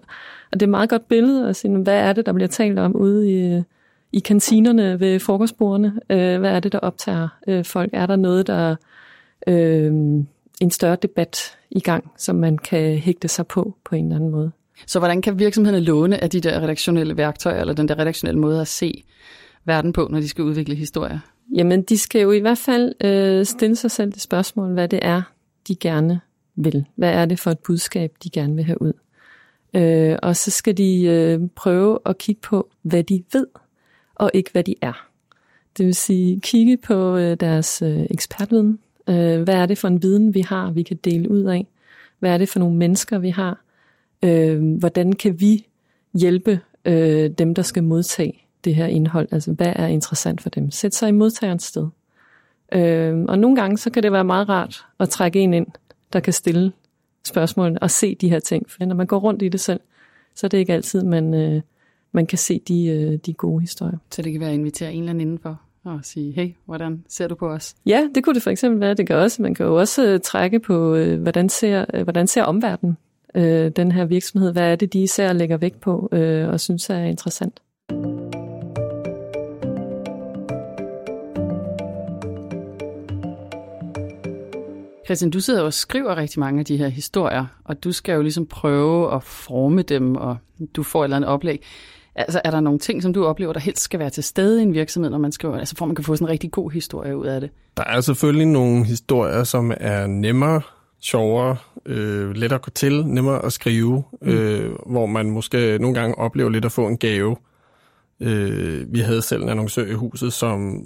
og 0.51 0.59
det 0.59 0.61
er 0.61 0.67
et 0.67 0.69
meget 0.69 0.89
godt 0.89 1.07
billede 1.07 1.49
at 1.49 1.55
sige, 1.55 1.77
hvad 1.77 1.97
er 1.97 2.13
det, 2.13 2.25
der 2.25 2.33
bliver 2.33 2.47
talt 2.47 2.79
om 2.79 2.95
ude 2.95 3.31
i, 3.31 3.61
i 4.15 4.19
kantinerne 4.19 4.99
ved 4.99 5.19
frokostbordene? 5.19 5.93
Øh, 6.09 6.39
hvad 6.39 6.51
er 6.51 6.59
det, 6.59 6.71
der 6.71 6.79
optager 6.79 7.27
øh, 7.47 7.65
folk? 7.65 7.89
Er 7.93 8.05
der 8.05 8.15
noget, 8.15 8.47
der 8.47 8.75
øh, 9.47 9.93
en 10.61 10.71
større 10.71 10.97
debat 11.01 11.57
i 11.71 11.79
gang, 11.79 12.11
som 12.17 12.35
man 12.35 12.57
kan 12.57 12.97
hægte 12.97 13.27
sig 13.27 13.47
på 13.47 13.75
på 13.85 13.95
en 13.95 14.05
eller 14.05 14.15
anden 14.15 14.31
måde? 14.31 14.51
Så 14.87 14.99
hvordan 14.99 15.21
kan 15.21 15.39
virksomhederne 15.39 15.85
låne 15.85 16.23
af 16.23 16.29
de 16.29 16.41
der 16.41 16.59
redaktionelle 16.59 17.17
værktøjer, 17.17 17.61
eller 17.61 17.73
den 17.73 17.87
der 17.87 17.99
redaktionelle 17.99 18.39
måde 18.39 18.61
at 18.61 18.67
se 18.67 19.03
verden 19.65 19.93
på, 19.93 20.07
når 20.11 20.19
de 20.19 20.27
skal 20.27 20.43
udvikle 20.43 20.75
historier? 20.75 21.19
Jamen, 21.55 21.81
de 21.81 21.97
skal 21.97 22.21
jo 22.21 22.31
i 22.31 22.39
hvert 22.39 22.57
fald 22.57 22.93
øh, 23.03 23.45
stille 23.45 23.75
sig 23.75 23.91
selv 23.91 24.11
det 24.11 24.21
spørgsmål, 24.21 24.73
hvad 24.73 24.87
det 24.87 24.99
er, 25.01 25.21
de 25.67 25.75
gerne 25.75 26.19
vil. 26.55 26.85
Hvad 26.95 27.09
er 27.09 27.25
det 27.25 27.39
for 27.39 27.51
et 27.51 27.59
budskab, 27.59 28.11
de 28.23 28.29
gerne 28.29 28.55
vil 28.55 28.63
have 28.63 28.81
ud? 28.81 28.93
Øh, 29.73 30.17
og 30.23 30.35
så 30.35 30.51
skal 30.51 30.77
de 30.77 31.03
øh, 31.03 31.39
prøve 31.55 31.99
at 32.05 32.17
kigge 32.17 32.41
på, 32.41 32.69
hvad 32.81 33.03
de 33.03 33.23
ved 33.33 33.47
og 34.15 34.31
ikke 34.33 34.51
hvad 34.51 34.63
de 34.63 34.75
er. 34.81 35.07
Det 35.77 35.85
vil 35.85 35.95
sige, 35.95 36.39
kigge 36.39 36.77
på 36.77 37.17
øh, 37.17 37.37
deres 37.39 37.81
øh, 37.81 38.05
ekspertviden. 38.09 38.79
Øh, 39.09 39.41
hvad 39.41 39.55
er 39.55 39.65
det 39.65 39.77
for 39.77 39.87
en 39.87 40.03
viden, 40.03 40.33
vi 40.33 40.41
har, 40.41 40.71
vi 40.71 40.83
kan 40.83 40.97
dele 40.97 41.31
ud 41.31 41.43
af? 41.43 41.67
Hvad 42.19 42.31
er 42.31 42.37
det 42.37 42.49
for 42.49 42.59
nogle 42.59 42.75
mennesker, 42.75 43.19
vi 43.19 43.29
har? 43.29 43.61
Øh, 44.23 44.77
hvordan 44.77 45.13
kan 45.13 45.39
vi 45.39 45.65
hjælpe 46.13 46.59
øh, 46.85 47.29
dem, 47.29 47.55
der 47.55 47.61
skal 47.61 47.83
modtage 47.83 48.45
det 48.63 48.75
her 48.75 48.85
indhold? 48.85 49.27
Altså, 49.31 49.51
hvad 49.51 49.73
er 49.75 49.87
interessant 49.87 50.41
for 50.41 50.49
dem? 50.49 50.71
Sæt 50.71 50.95
sig 50.95 51.09
i 51.09 51.11
modtagerens 51.11 51.63
sted. 51.63 51.87
Øh, 52.73 53.25
og 53.27 53.39
nogle 53.39 53.55
gange, 53.55 53.77
så 53.77 53.89
kan 53.89 54.03
det 54.03 54.11
være 54.11 54.23
meget 54.23 54.49
rart 54.49 54.85
at 54.99 55.09
trække 55.09 55.39
en 55.39 55.53
ind, 55.53 55.67
der 56.13 56.19
kan 56.19 56.33
stille 56.33 56.71
spørgsmål 57.25 57.77
og 57.81 57.91
se 57.91 58.15
de 58.15 58.29
her 58.29 58.39
ting. 58.39 58.69
For 58.69 58.85
når 58.85 58.95
man 58.95 59.07
går 59.07 59.19
rundt 59.19 59.41
i 59.41 59.49
det 59.49 59.59
selv, 59.59 59.79
så 60.35 60.47
er 60.47 60.49
det 60.49 60.57
ikke 60.57 60.73
altid, 60.73 61.03
man... 61.03 61.33
Øh, 61.33 61.61
man 62.15 62.25
kan 62.25 62.37
se 62.37 62.61
de, 62.67 62.87
øh, 62.87 63.19
de 63.25 63.33
gode 63.33 63.61
historier. 63.61 63.97
Så 64.11 64.21
det 64.21 64.31
kan 64.31 64.41
være 64.41 64.49
at 64.49 64.55
invitere 64.55 64.93
en 64.93 64.99
eller 64.99 65.09
anden 65.09 65.21
indenfor 65.21 65.61
og 65.83 65.99
sige, 66.03 66.31
hey, 66.31 66.49
hvordan 66.65 67.03
ser 67.09 67.27
du 67.27 67.35
på 67.35 67.49
os? 67.49 67.75
Ja, 67.85 68.07
det 68.15 68.23
kunne 68.23 68.33
det 68.33 68.43
for 68.43 68.49
eksempel 68.49 68.79
være. 68.81 68.93
Det 68.93 69.07
kan 69.07 69.15
også, 69.15 69.41
man 69.41 69.55
kan 69.55 69.65
jo 69.65 69.75
også 69.75 70.05
øh, 70.05 70.19
trække 70.19 70.59
på, 70.59 70.95
øh, 70.95 71.21
hvordan 71.21 71.49
ser, 71.49 72.03
hvordan 72.03 72.27
ser 72.27 72.43
omverdenen 72.43 72.97
den 73.75 73.91
her 73.91 74.05
virksomhed? 74.05 74.51
Hvad 74.51 74.71
er 74.71 74.75
det, 74.75 74.93
de 74.93 75.03
især 75.03 75.33
lægger 75.33 75.57
vægt 75.57 75.79
på 75.79 76.09
og 76.51 76.59
synes 76.59 76.89
er 76.89 77.03
interessant? 77.03 77.61
Christian, 85.05 85.31
du 85.31 85.39
sidder 85.39 85.61
og 85.61 85.73
skriver 85.73 86.17
rigtig 86.17 86.39
mange 86.39 86.59
af 86.59 86.65
de 86.65 86.77
her 86.77 86.87
historier, 86.87 87.45
og 87.63 87.83
du 87.83 87.91
skal 87.91 88.13
jo 88.13 88.21
ligesom 88.21 88.45
prøve 88.45 89.15
at 89.15 89.23
forme 89.23 89.81
dem, 89.81 90.15
og 90.15 90.37
du 90.75 90.83
får 90.83 91.01
et 91.01 91.05
eller 91.05 91.15
andet 91.15 91.29
oplæg. 91.29 91.63
Altså, 92.15 92.41
er 92.43 92.51
der 92.51 92.59
nogle 92.59 92.79
ting, 92.79 93.03
som 93.03 93.13
du 93.13 93.25
oplever, 93.25 93.53
der 93.53 93.59
helst 93.59 93.83
skal 93.83 93.99
være 93.99 94.09
til 94.09 94.23
stede 94.23 94.59
i 94.59 94.63
en 94.63 94.73
virksomhed, 94.73 95.11
når 95.11 95.17
man 95.17 95.31
skriver, 95.31 95.57
altså 95.57 95.75
for 95.75 95.85
man 95.85 95.95
kan 95.95 96.05
få 96.05 96.15
sådan 96.15 96.27
en 96.27 96.31
rigtig 96.31 96.51
god 96.51 96.71
historie 96.71 97.17
ud 97.17 97.25
af 97.25 97.41
det? 97.41 97.49
Der 97.77 97.83
er 97.83 98.01
selvfølgelig 98.01 98.47
nogle 98.47 98.85
historier, 98.85 99.43
som 99.43 99.73
er 99.77 100.07
nemmere, 100.07 100.61
sjovere, 101.01 101.57
øh, 101.85 102.35
lettere 102.35 102.57
at 102.57 102.61
gå 102.61 102.69
til, 102.69 103.07
nemmere 103.07 103.45
at 103.45 103.53
skrive, 103.53 104.03
mm. 104.21 104.27
øh, 104.27 104.75
hvor 104.85 105.05
man 105.05 105.29
måske 105.29 105.77
nogle 105.79 105.99
gange 105.99 106.17
oplever 106.17 106.49
lidt 106.49 106.65
at 106.65 106.71
få 106.71 106.87
en 106.87 106.97
gave. 106.97 107.35
Øh, 108.19 108.93
vi 108.93 108.99
havde 108.99 109.21
selv 109.21 109.43
en 109.43 109.49
annoncør 109.49 109.85
i 109.85 109.93
huset, 109.93 110.33
som 110.33 110.85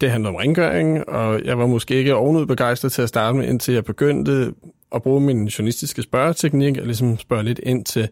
det 0.00 0.10
handlede 0.10 0.28
om 0.28 0.34
rengøring, 0.34 1.08
og 1.08 1.44
jeg 1.44 1.58
var 1.58 1.66
måske 1.66 1.94
ikke 1.94 2.14
ovenud 2.14 2.46
begejstret 2.46 2.92
til 2.92 3.02
at 3.02 3.08
starte 3.08 3.38
med, 3.38 3.48
indtil 3.48 3.74
jeg 3.74 3.84
begyndte 3.84 4.52
at 4.94 5.02
bruge 5.02 5.20
min 5.20 5.46
journalistiske 5.46 6.02
spørgeteknik, 6.02 6.78
og 6.78 6.86
ligesom 6.86 7.18
spørge 7.18 7.42
lidt 7.42 7.60
ind 7.62 7.84
til, 7.84 8.08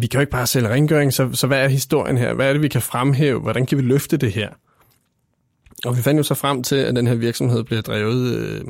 vi 0.00 0.06
kan 0.06 0.18
jo 0.18 0.20
ikke 0.20 0.32
bare 0.32 0.46
sælge 0.46 0.68
rengøring, 0.68 1.12
så, 1.12 1.28
så 1.32 1.46
hvad 1.46 1.64
er 1.64 1.68
historien 1.68 2.18
her? 2.18 2.34
Hvad 2.34 2.48
er 2.48 2.52
det, 2.52 2.62
vi 2.62 2.68
kan 2.68 2.82
fremhæve? 2.82 3.40
Hvordan 3.40 3.66
kan 3.66 3.78
vi 3.78 3.82
løfte 3.82 4.16
det 4.16 4.32
her? 4.32 4.48
Og 5.84 5.96
vi 5.96 6.02
fandt 6.02 6.18
jo 6.18 6.22
så 6.22 6.34
frem 6.34 6.62
til, 6.62 6.76
at 6.76 6.96
den 6.96 7.06
her 7.06 7.14
virksomhed 7.14 7.64
bliver 7.64 7.82
drevet 7.82 8.34
øh, 8.34 8.60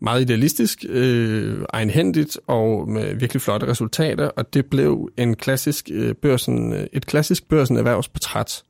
meget 0.00 0.20
idealistisk, 0.20 0.84
øh, 0.88 1.64
egenhændigt 1.72 2.38
og 2.46 2.88
med 2.88 3.14
virkelig 3.14 3.42
flotte 3.42 3.66
resultater, 3.66 4.28
og 4.28 4.54
det 4.54 4.66
blev 4.66 5.08
en 5.16 5.36
klassisk, 5.36 5.88
øh, 5.92 6.14
børsen, 6.14 6.72
øh, 6.72 6.86
et 6.92 7.06
klassisk 7.06 7.48
børsen 7.48 7.76
erhvervsportræt. 7.76 8.62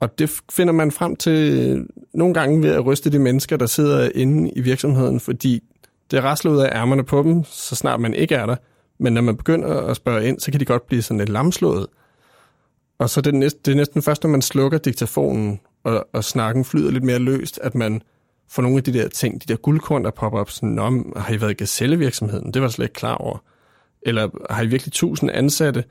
Og 0.00 0.18
det 0.18 0.40
finder 0.52 0.72
man 0.72 0.90
frem 0.90 1.16
til 1.16 1.58
øh, 1.58 1.86
nogle 2.14 2.34
gange 2.34 2.62
ved 2.62 2.70
at 2.70 2.86
ryste 2.86 3.10
de 3.10 3.18
mennesker, 3.18 3.56
der 3.56 3.66
sidder 3.66 4.10
inde 4.14 4.50
i 4.56 4.60
virksomheden, 4.60 5.20
fordi 5.20 5.62
det 6.10 6.22
rasler 6.22 6.50
ud 6.50 6.58
af 6.58 6.70
ærmerne 6.74 7.04
på 7.04 7.22
dem, 7.22 7.44
så 7.44 7.76
snart 7.76 8.00
man 8.00 8.14
ikke 8.14 8.34
er 8.34 8.46
der. 8.46 8.56
Men 8.98 9.12
når 9.12 9.20
man 9.20 9.36
begynder 9.36 9.80
at 9.80 9.96
spørge 9.96 10.28
ind, 10.28 10.40
så 10.40 10.50
kan 10.50 10.60
de 10.60 10.64
godt 10.64 10.86
blive 10.86 11.02
sådan 11.02 11.18
lidt 11.18 11.28
lamslået. 11.28 11.86
Og 12.98 13.10
så 13.10 13.20
er 13.20 13.22
det, 13.22 13.34
næsten, 13.34 13.62
det 13.64 13.72
er 13.72 13.76
næsten 13.76 14.02
først, 14.02 14.22
når 14.22 14.30
man 14.30 14.42
slukker 14.42 14.78
diktafonen, 14.78 15.60
og, 15.84 16.08
og 16.12 16.24
snakken 16.24 16.64
flyder 16.64 16.90
lidt 16.90 17.04
mere 17.04 17.18
løst, 17.18 17.60
at 17.62 17.74
man 17.74 18.02
får 18.50 18.62
nogle 18.62 18.78
af 18.78 18.84
de 18.84 18.92
der 18.92 19.08
ting, 19.08 19.42
de 19.42 19.46
der 19.52 19.56
guldkorn, 19.56 20.04
der 20.04 20.10
popper 20.10 20.38
op, 20.38 20.50
sådan, 20.50 20.78
om, 20.78 21.12
har 21.16 21.34
I 21.34 21.40
været 21.40 21.50
i 21.50 21.54
gazellevirksomheden? 21.54 22.54
Det 22.54 22.62
var 22.62 22.68
jeg 22.68 22.72
slet 22.72 22.84
ikke 22.84 22.94
klar 22.94 23.14
over. 23.14 23.38
Eller 24.02 24.28
har 24.50 24.62
I 24.62 24.66
virkelig 24.66 24.92
tusind 24.92 25.30
ansatte? 25.30 25.84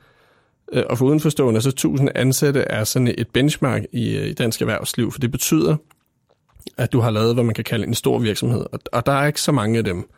Øh, 0.72 0.82
og 0.90 0.98
for 0.98 1.06
udenforstående, 1.06 1.60
så 1.60 1.68
1000 1.68 2.10
ansatte 2.14 2.60
er 2.60 2.84
sådan 2.84 3.14
et 3.18 3.28
benchmark 3.32 3.82
i, 3.92 4.16
øh, 4.16 4.26
i 4.26 4.32
dansk 4.32 4.60
erhvervsliv, 4.60 5.12
for 5.12 5.20
det 5.20 5.30
betyder, 5.30 5.76
at 6.76 6.92
du 6.92 7.00
har 7.00 7.10
lavet, 7.10 7.34
hvad 7.34 7.44
man 7.44 7.54
kan 7.54 7.64
kalde 7.64 7.86
en 7.86 7.94
stor 7.94 8.18
virksomhed, 8.18 8.66
og, 8.72 8.80
og 8.92 9.06
der 9.06 9.12
er 9.12 9.26
ikke 9.26 9.40
så 9.40 9.52
mange 9.52 9.78
af 9.78 9.84
dem. 9.84 10.08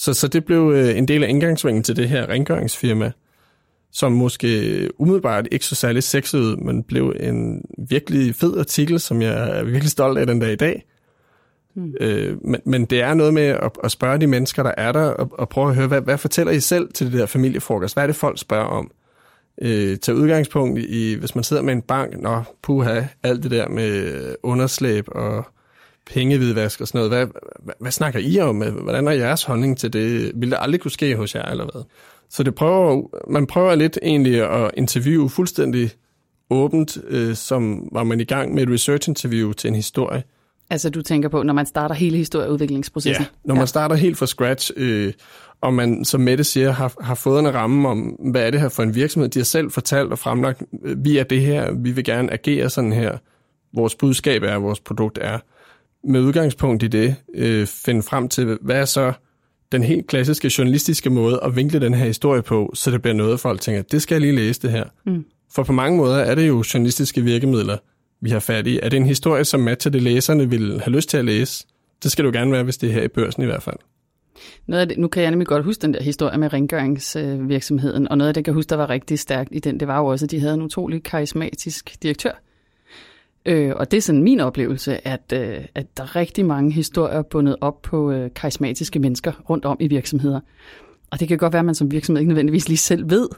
Så, 0.00 0.14
så 0.14 0.28
det 0.28 0.44
blev 0.44 0.72
øh, 0.74 0.98
en 0.98 1.08
del 1.08 1.24
af 1.24 1.28
indgangsvingen 1.28 1.82
til 1.82 1.96
det 1.96 2.08
her 2.08 2.28
rengøringsfirma, 2.28 3.12
som 3.92 4.12
måske 4.12 4.88
umiddelbart 4.98 5.48
ikke 5.52 5.64
så 5.64 5.74
særlig 5.74 6.02
sexet 6.02 6.58
men 6.58 6.82
blev 6.82 7.14
en 7.20 7.64
virkelig 7.88 8.34
fed 8.34 8.58
artikel, 8.58 9.00
som 9.00 9.22
jeg 9.22 9.58
er 9.58 9.64
virkelig 9.64 9.90
stolt 9.90 10.18
af 10.18 10.26
den 10.26 10.38
dag 10.40 10.52
i 10.52 10.56
dag. 10.56 10.84
Øh, 12.00 12.36
men, 12.44 12.60
men 12.64 12.84
det 12.84 13.02
er 13.02 13.14
noget 13.14 13.34
med 13.34 13.42
at, 13.42 13.70
at 13.84 13.90
spørge 13.90 14.18
de 14.18 14.26
mennesker, 14.26 14.62
der 14.62 14.72
er 14.76 14.92
der, 14.92 15.04
og, 15.04 15.30
og 15.32 15.48
prøve 15.48 15.68
at 15.68 15.74
høre, 15.74 15.86
hvad, 15.86 16.00
hvad 16.00 16.18
fortæller 16.18 16.52
I 16.52 16.60
selv 16.60 16.92
til 16.92 17.12
det 17.12 17.20
der 17.20 17.26
familiefrokost? 17.26 17.94
Hvad 17.94 18.02
er 18.02 18.06
det, 18.06 18.16
folk 18.16 18.38
spørger 18.38 18.66
om? 18.66 18.90
Øh, 19.62 19.98
tag 19.98 20.14
udgangspunkt 20.14 20.78
i, 20.78 21.14
hvis 21.14 21.34
man 21.34 21.44
sidder 21.44 21.62
med 21.62 21.72
en 21.72 21.82
bank, 21.82 22.20
nå, 22.20 22.42
puha, 22.62 23.02
alt 23.22 23.42
det 23.42 23.50
der 23.50 23.68
med 23.68 24.34
underslæb 24.42 25.04
og 25.08 25.44
pengevidvask 26.10 26.80
og 26.80 26.88
sådan 26.88 26.98
noget. 26.98 27.10
Hvad, 27.10 27.42
hvad, 27.64 27.74
hvad 27.80 27.90
snakker 27.90 28.20
I 28.20 28.40
om? 28.40 28.56
Hvordan 28.56 29.08
er 29.08 29.12
jeres 29.12 29.44
holdning 29.44 29.78
til 29.78 29.92
det? 29.92 30.32
Vil 30.34 30.50
det 30.50 30.58
aldrig 30.60 30.80
kunne 30.80 30.90
ske 30.90 31.16
hos 31.16 31.34
jer, 31.34 31.44
eller 31.44 31.64
hvad? 31.64 31.82
Så 32.30 32.42
det 32.42 32.54
prøver, 32.54 33.02
man 33.30 33.46
prøver 33.46 33.74
lidt 33.74 33.98
egentlig 34.02 34.50
at 34.50 34.70
interviewe 34.76 35.30
fuldstændig 35.30 35.90
åbent, 36.50 36.98
øh, 37.08 37.34
som 37.34 37.88
var 37.92 38.04
man 38.04 38.20
i 38.20 38.24
gang 38.24 38.54
med 38.54 38.62
et 38.62 38.70
research-interview 38.70 39.52
til 39.52 39.68
en 39.68 39.74
historie. 39.74 40.22
Altså 40.70 40.90
du 40.90 41.02
tænker 41.02 41.28
på, 41.28 41.42
når 41.42 41.54
man 41.54 41.66
starter 41.66 41.94
hele 41.94 42.16
historieudviklingsprocessen? 42.16 43.24
Ja, 43.24 43.28
når 43.44 43.54
man 43.54 43.62
ja. 43.62 43.66
starter 43.66 43.96
helt 43.96 44.18
fra 44.18 44.26
scratch, 44.26 44.70
øh, 44.76 45.12
og 45.60 45.74
man, 45.74 46.04
som 46.04 46.20
Mette 46.20 46.44
siger, 46.44 46.70
har, 46.70 46.92
har 47.00 47.14
fået 47.14 47.40
en 47.40 47.54
ramme 47.54 47.88
om, 47.88 47.98
hvad 48.30 48.46
er 48.46 48.50
det 48.50 48.60
her 48.60 48.68
for 48.68 48.82
en 48.82 48.94
virksomhed. 48.94 49.28
De 49.28 49.38
har 49.38 49.44
selv 49.44 49.70
fortalt 49.70 50.12
og 50.12 50.18
fremlagt, 50.18 50.62
øh, 50.84 51.04
vi 51.04 51.18
er 51.18 51.24
det 51.24 51.40
her, 51.40 51.72
vi 51.72 51.90
vil 51.90 52.04
gerne 52.04 52.32
agere 52.32 52.70
sådan 52.70 52.92
her. 52.92 53.18
Vores 53.74 53.94
budskab 53.94 54.42
er, 54.42 54.54
vores 54.54 54.80
produkt 54.80 55.18
er. 55.20 55.38
Med 56.04 56.20
udgangspunkt 56.20 56.82
i 56.82 56.86
det, 56.86 57.16
øh, 57.34 57.66
finde 57.66 58.02
frem 58.02 58.28
til, 58.28 58.58
hvad 58.60 58.76
er 58.76 58.84
så 58.84 59.12
den 59.72 59.82
helt 59.82 60.06
klassiske 60.06 60.50
journalistiske 60.58 61.10
måde 61.10 61.40
at 61.42 61.56
vinkle 61.56 61.80
den 61.80 61.94
her 61.94 62.06
historie 62.06 62.42
på, 62.42 62.70
så 62.74 62.90
det 62.90 63.02
bliver 63.02 63.14
noget, 63.14 63.40
folk 63.40 63.60
tænker, 63.60 63.82
det 63.82 64.02
skal 64.02 64.14
jeg 64.14 64.20
lige 64.20 64.36
læse 64.36 64.62
det 64.62 64.70
her. 64.70 64.84
Mm. 65.06 65.24
For 65.52 65.62
på 65.62 65.72
mange 65.72 65.96
måder 65.96 66.16
er 66.16 66.34
det 66.34 66.48
jo 66.48 66.64
journalistiske 66.74 67.22
virkemidler, 67.22 67.76
vi 68.20 68.30
har 68.30 68.40
fat 68.40 68.66
i. 68.66 68.80
Er 68.82 68.88
det 68.88 68.96
en 68.96 69.06
historie, 69.06 69.44
som 69.44 69.60
matcher 69.60 69.90
det, 69.90 70.02
læserne 70.02 70.50
vil 70.50 70.80
have 70.80 70.96
lyst 70.96 71.08
til 71.08 71.16
at 71.16 71.24
læse? 71.24 71.66
Det 72.02 72.12
skal 72.12 72.24
du 72.24 72.30
gerne 72.30 72.52
være, 72.52 72.62
hvis 72.62 72.78
det 72.78 72.88
er 72.88 72.92
her 72.92 73.02
i 73.02 73.08
børsen 73.08 73.42
i 73.42 73.46
hvert 73.46 73.62
fald. 73.62 73.76
Noget 74.66 74.80
af 74.80 74.88
det, 74.88 74.98
nu 74.98 75.08
kan 75.08 75.22
jeg 75.22 75.30
nemlig 75.30 75.46
godt 75.46 75.64
huske 75.64 75.82
den 75.82 75.94
der 75.94 76.02
historie 76.02 76.38
med 76.38 76.52
rengøringsvirksomheden, 76.52 78.08
og 78.08 78.18
noget 78.18 78.28
af 78.28 78.34
det, 78.34 78.38
jeg 78.38 78.44
kan 78.44 78.54
huske, 78.54 78.70
der 78.70 78.76
var 78.76 78.90
rigtig 78.90 79.18
stærkt 79.18 79.48
i 79.52 79.58
den, 79.58 79.80
det 79.80 79.88
var 79.88 79.98
jo 79.98 80.06
også, 80.06 80.26
at 80.26 80.30
de 80.30 80.40
havde 80.40 80.54
en 80.54 80.62
utrolig 80.62 81.02
karismatisk 81.02 81.96
direktør. 82.02 82.42
Øh, 83.46 83.72
og 83.76 83.90
det 83.90 83.96
er 83.96 84.00
sådan 84.00 84.22
min 84.22 84.40
oplevelse, 84.40 85.08
at, 85.08 85.32
øh, 85.34 85.64
at 85.74 85.96
der 85.96 86.02
er 86.02 86.16
rigtig 86.16 86.46
mange 86.46 86.72
historier 86.72 87.22
bundet 87.22 87.56
op 87.60 87.82
på 87.82 88.10
øh, 88.10 88.30
karismatiske 88.34 88.98
mennesker 88.98 89.32
rundt 89.50 89.64
om 89.64 89.76
i 89.80 89.88
virksomheder. 89.88 90.40
Og 91.10 91.20
det 91.20 91.28
kan 91.28 91.38
godt 91.38 91.52
være, 91.52 91.60
at 91.60 91.66
man 91.66 91.74
som 91.74 91.90
virksomhed 91.90 92.20
ikke 92.20 92.28
nødvendigvis 92.28 92.68
lige 92.68 92.78
selv 92.78 93.10
ved, 93.10 93.28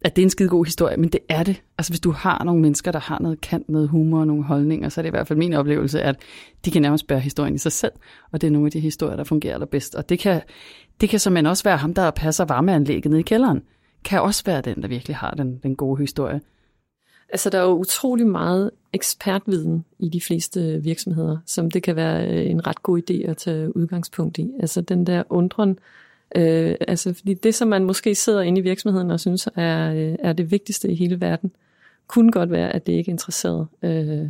at 0.00 0.16
det 0.16 0.22
er 0.22 0.26
en 0.26 0.30
skide 0.30 0.48
god 0.48 0.64
historie, 0.64 0.96
men 0.96 1.08
det 1.08 1.20
er 1.28 1.42
det. 1.42 1.62
Altså 1.78 1.92
hvis 1.92 2.00
du 2.00 2.10
har 2.10 2.44
nogle 2.44 2.62
mennesker, 2.62 2.92
der 2.92 2.98
har 2.98 3.18
noget 3.20 3.40
kant, 3.40 3.68
noget 3.68 3.88
humor 3.88 4.20
og 4.20 4.26
nogle 4.26 4.44
holdninger, 4.44 4.88
så 4.88 5.00
er 5.00 5.02
det 5.02 5.08
i 5.08 5.10
hvert 5.10 5.28
fald 5.28 5.38
min 5.38 5.52
oplevelse, 5.52 6.02
at 6.02 6.16
de 6.64 6.70
kan 6.70 6.82
nærmest 6.82 7.06
bære 7.06 7.20
historien 7.20 7.54
i 7.54 7.58
sig 7.58 7.72
selv, 7.72 7.92
og 8.32 8.40
det 8.40 8.46
er 8.46 8.50
nogle 8.50 8.66
af 8.66 8.72
de 8.72 8.80
historier, 8.80 9.16
der 9.16 9.24
fungerer 9.24 9.54
allerbedst. 9.54 9.94
Og 9.94 10.08
det 10.08 10.18
kan, 10.18 10.40
det 11.00 11.08
kan 11.08 11.18
simpelthen 11.18 11.46
også 11.46 11.64
være 11.64 11.76
ham, 11.76 11.94
der 11.94 12.10
passer 12.10 12.44
varmeanlægget 12.44 13.10
ned 13.10 13.18
i 13.18 13.22
kælderen, 13.22 13.62
kan 14.04 14.20
også 14.20 14.42
være 14.46 14.60
den, 14.60 14.82
der 14.82 14.88
virkelig 14.88 15.16
har 15.16 15.30
den, 15.30 15.60
den 15.62 15.76
gode 15.76 16.00
historie. 16.00 16.40
Altså, 17.28 17.50
der 17.50 17.58
er 17.58 17.62
jo 17.62 17.78
utrolig 17.78 18.26
meget 18.26 18.70
ekspertviden 18.92 19.84
i 19.98 20.08
de 20.08 20.20
fleste 20.20 20.80
virksomheder, 20.82 21.36
som 21.46 21.70
det 21.70 21.82
kan 21.82 21.96
være 21.96 22.28
øh, 22.28 22.50
en 22.50 22.66
ret 22.66 22.82
god 22.82 23.02
idé 23.10 23.30
at 23.30 23.36
tage 23.36 23.76
udgangspunkt 23.76 24.38
i. 24.38 24.50
Altså, 24.60 24.80
den 24.80 25.06
der 25.06 25.22
undren, 25.28 25.78
øh, 26.36 26.74
altså, 26.80 27.12
fordi 27.12 27.34
det, 27.34 27.54
som 27.54 27.68
man 27.68 27.84
måske 27.84 28.14
sidder 28.14 28.40
inde 28.40 28.58
i 28.60 28.62
virksomheden 28.62 29.10
og 29.10 29.20
synes 29.20 29.48
er, 29.56 29.92
øh, 29.92 30.16
er 30.18 30.32
det 30.32 30.50
vigtigste 30.50 30.90
i 30.90 30.94
hele 30.94 31.20
verden, 31.20 31.52
kunne 32.06 32.32
godt 32.32 32.50
være, 32.50 32.74
at 32.74 32.86
det 32.86 32.92
ikke 32.92 33.10
interesserede 33.10 33.66
øh, 33.82 34.28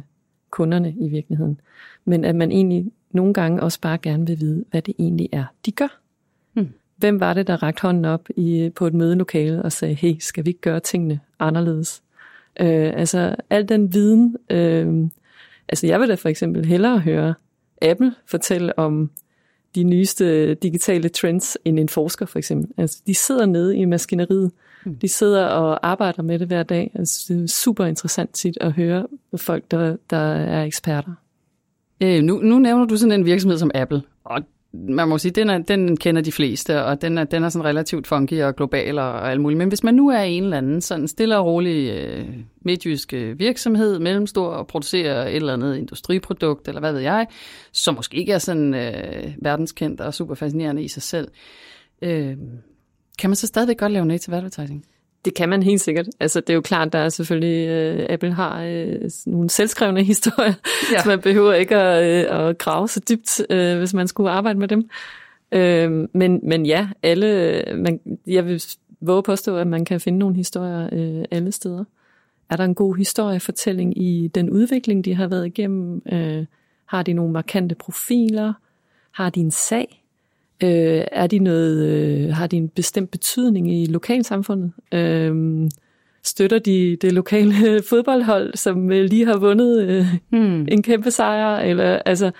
kunderne 0.50 0.95
i 1.00 1.09
virkeligheden. 1.09 1.61
Men 2.05 2.25
at 2.25 2.35
man 2.35 2.52
egentlig 2.52 2.93
nogle 3.11 3.35
gange 3.35 3.62
også 3.62 3.81
bare 3.81 3.99
gerne 3.99 4.26
vil 4.26 4.40
vide, 4.40 4.64
hvad 4.71 4.83
det 4.83 4.95
egentlig 4.99 5.28
er, 5.33 5.45
de 5.67 5.73
gør. 5.73 6.00
Hmm. 6.52 6.73
Hvem 6.97 7.21
var 7.21 7.35
det, 7.35 7.47
der 7.47 7.62
rakte 7.62 7.83
hånden 7.83 8.05
op 8.05 8.28
i, 8.37 8.71
på 8.76 8.87
et 8.87 8.95
mødelokale 8.95 9.62
og 9.62 9.73
sagde, 9.73 9.95
hey, 9.95 10.17
skal 10.21 10.45
vi 10.45 10.50
ikke 10.50 10.61
gøre 10.61 10.81
tingene 10.81 11.21
anderledes? 11.38 12.02
Øh, 12.61 12.93
altså 12.97 13.37
al 13.50 13.69
den 13.69 13.95
viden. 13.95 14.37
Øh, 14.50 15.11
altså 15.69 15.87
jeg 15.87 16.00
vil 16.00 16.09
da 16.09 16.15
for 16.15 16.29
eksempel 16.29 16.65
hellere 16.65 16.99
høre 16.99 17.35
Apple 17.83 18.15
fortælle 18.27 18.79
om 18.79 19.11
de 19.75 19.85
nyeste 19.85 20.55
digitale 20.55 21.09
trends 21.09 21.59
end 21.65 21.79
en 21.79 21.88
forsker 21.88 22.27
for 22.27 22.38
eksempel. 22.38 22.71
Altså 22.77 23.03
de 23.07 23.15
sidder 23.15 23.47
nede 23.47 23.77
i 23.77 23.85
maskineriet. 23.85 24.53
Hmm. 24.85 24.95
De 24.95 25.09
sidder 25.09 25.47
og 25.47 25.88
arbejder 25.88 26.23
med 26.23 26.38
det 26.38 26.47
hver 26.47 26.62
dag. 26.62 26.91
Altså, 26.95 27.35
det 27.35 27.43
er 27.43 27.47
super 27.47 27.85
interessant 27.85 28.35
tit 28.35 28.59
at 28.61 28.73
høre 28.73 29.07
folk, 29.37 29.71
der, 29.71 29.97
der 30.11 30.17
er 30.35 30.65
eksperter. 30.65 31.12
Øh, 32.00 32.23
nu, 32.23 32.38
nu 32.38 32.59
nævner 32.59 32.85
du 32.85 32.97
sådan 32.97 33.21
en 33.21 33.25
virksomhed 33.25 33.59
som 33.59 33.71
Apple, 33.75 34.03
og 34.25 34.43
man 34.73 35.09
må 35.09 35.19
sige, 35.19 35.33
den, 35.33 35.51
er, 35.51 35.59
den 35.59 35.97
kender 35.97 36.23
de 36.23 36.33
fleste, 36.33 36.85
og 36.85 37.03
den 37.03 37.19
er, 37.19 37.25
den 37.25 37.45
er 37.45 37.49
sådan 37.49 37.65
relativt 37.65 38.07
funky 38.07 38.43
og 38.43 38.57
global 38.57 38.99
og, 38.99 39.13
og 39.13 39.31
alt 39.31 39.41
muligt. 39.41 39.59
Men 39.59 39.69
hvis 39.69 39.85
man 39.85 39.95
nu 39.95 40.09
er 40.09 40.21
en 40.21 40.45
eller 40.45 40.59
anden 40.59 40.81
sådan 40.81 41.09
stille 41.09 41.37
og 41.37 41.47
rolig 41.47 41.91
øh, 41.91 42.29
midtjysk 42.61 43.13
øh, 43.13 43.39
virksomhed, 43.39 43.99
mellemstor, 43.99 44.47
og 44.47 44.67
producerer 44.67 45.29
et 45.29 45.37
eller 45.37 45.53
andet 45.53 45.77
industriprodukt, 45.77 46.69
eller 46.69 46.81
hvad 46.81 46.93
ved 46.93 47.01
jeg, 47.01 47.27
som 47.73 47.95
måske 47.95 48.17
ikke 48.17 48.33
er 48.33 48.39
sådan 48.39 48.75
øh, 48.75 49.35
verdenskendt 49.43 50.01
og 50.01 50.15
super 50.15 50.35
fascinerende 50.35 50.83
i 50.83 50.89
sig 50.89 51.03
selv, 51.03 51.29
øh, 52.03 52.37
kan 53.19 53.31
man 53.31 53.37
så 53.37 53.47
stadigvæk 53.47 53.79
godt 53.79 53.93
lave 53.93 54.07
native 54.07 54.37
advertising? 54.37 54.85
Det 55.25 55.35
kan 55.35 55.49
man 55.49 55.63
helt 55.63 55.81
sikkert. 55.81 56.07
Altså, 56.21 56.41
det 56.41 56.51
er 56.51 56.55
jo 56.55 56.61
klart, 56.61 56.93
der 56.93 56.99
er 56.99 57.09
selvfølgelig, 57.09 57.99
uh, 57.99 58.07
Apple 58.09 58.33
har 58.33 58.65
uh, 58.65 59.11
nogle 59.27 59.51
selvskrevne 59.51 60.05
historier, 60.13 60.55
ja. 60.93 61.03
så 61.03 61.09
man 61.09 61.21
behøver 61.21 61.55
ikke 61.55 61.77
at, 61.77 62.31
uh, 62.31 62.49
at 62.49 62.59
grave 62.59 62.89
så 62.89 63.01
dybt, 63.09 63.41
uh, 63.51 63.79
hvis 63.79 63.95
man 63.95 64.09
skulle 64.09 64.31
arbejde 64.31 64.59
med 64.59 64.69
dem. 64.69 64.91
Uh, 65.57 66.09
men, 66.15 66.41
men 66.43 66.67
ja, 66.67 66.89
alle, 67.03 67.63
man, 67.75 68.01
jeg 68.27 68.47
vil 68.47 68.65
våge 69.01 69.23
påstå, 69.23 69.57
at 69.57 69.67
man 69.67 69.85
kan 69.85 70.01
finde 70.01 70.19
nogle 70.19 70.37
historier 70.37 70.89
uh, 70.93 71.25
alle 71.31 71.53
steder. 71.53 71.85
Er 72.51 72.57
der 72.57 72.65
en 72.65 72.75
god 72.75 72.97
historiefortælling 72.97 74.03
i 74.03 74.29
den 74.29 74.51
udvikling, 74.51 75.05
de 75.05 75.15
har 75.15 75.27
været 75.27 75.47
igennem? 75.47 76.03
Uh, 76.13 76.45
har 76.87 77.03
de 77.03 77.13
nogle 77.13 77.33
markante 77.33 77.75
profiler? 77.75 78.53
Har 79.11 79.31
de 79.31 79.41
en 79.41 79.51
sag? 79.51 79.98
Øh, 80.62 81.05
er 81.12 81.27
de 81.27 81.38
noget, 81.38 81.87
øh, 81.87 82.35
har 82.35 82.47
de 82.47 82.57
en 82.57 82.69
bestemt 82.69 83.11
betydning 83.11 83.73
i 83.83 83.87
lokalsamfundet? 83.87 84.73
Øh, 84.95 85.69
støtter 86.25 86.59
de 86.59 86.97
det 87.00 87.12
lokale 87.12 87.55
fodboldhold, 87.91 88.55
som 88.55 88.93
øh, 88.93 89.05
lige 89.05 89.27
har 89.27 89.37
vundet 89.37 89.88
øh, 89.88 90.07
hmm. 90.31 90.69
en 90.69 90.83
kæmpe 90.83 91.11
sejr? 91.11 91.57
Eller, 91.57 91.99
altså, 92.07 92.31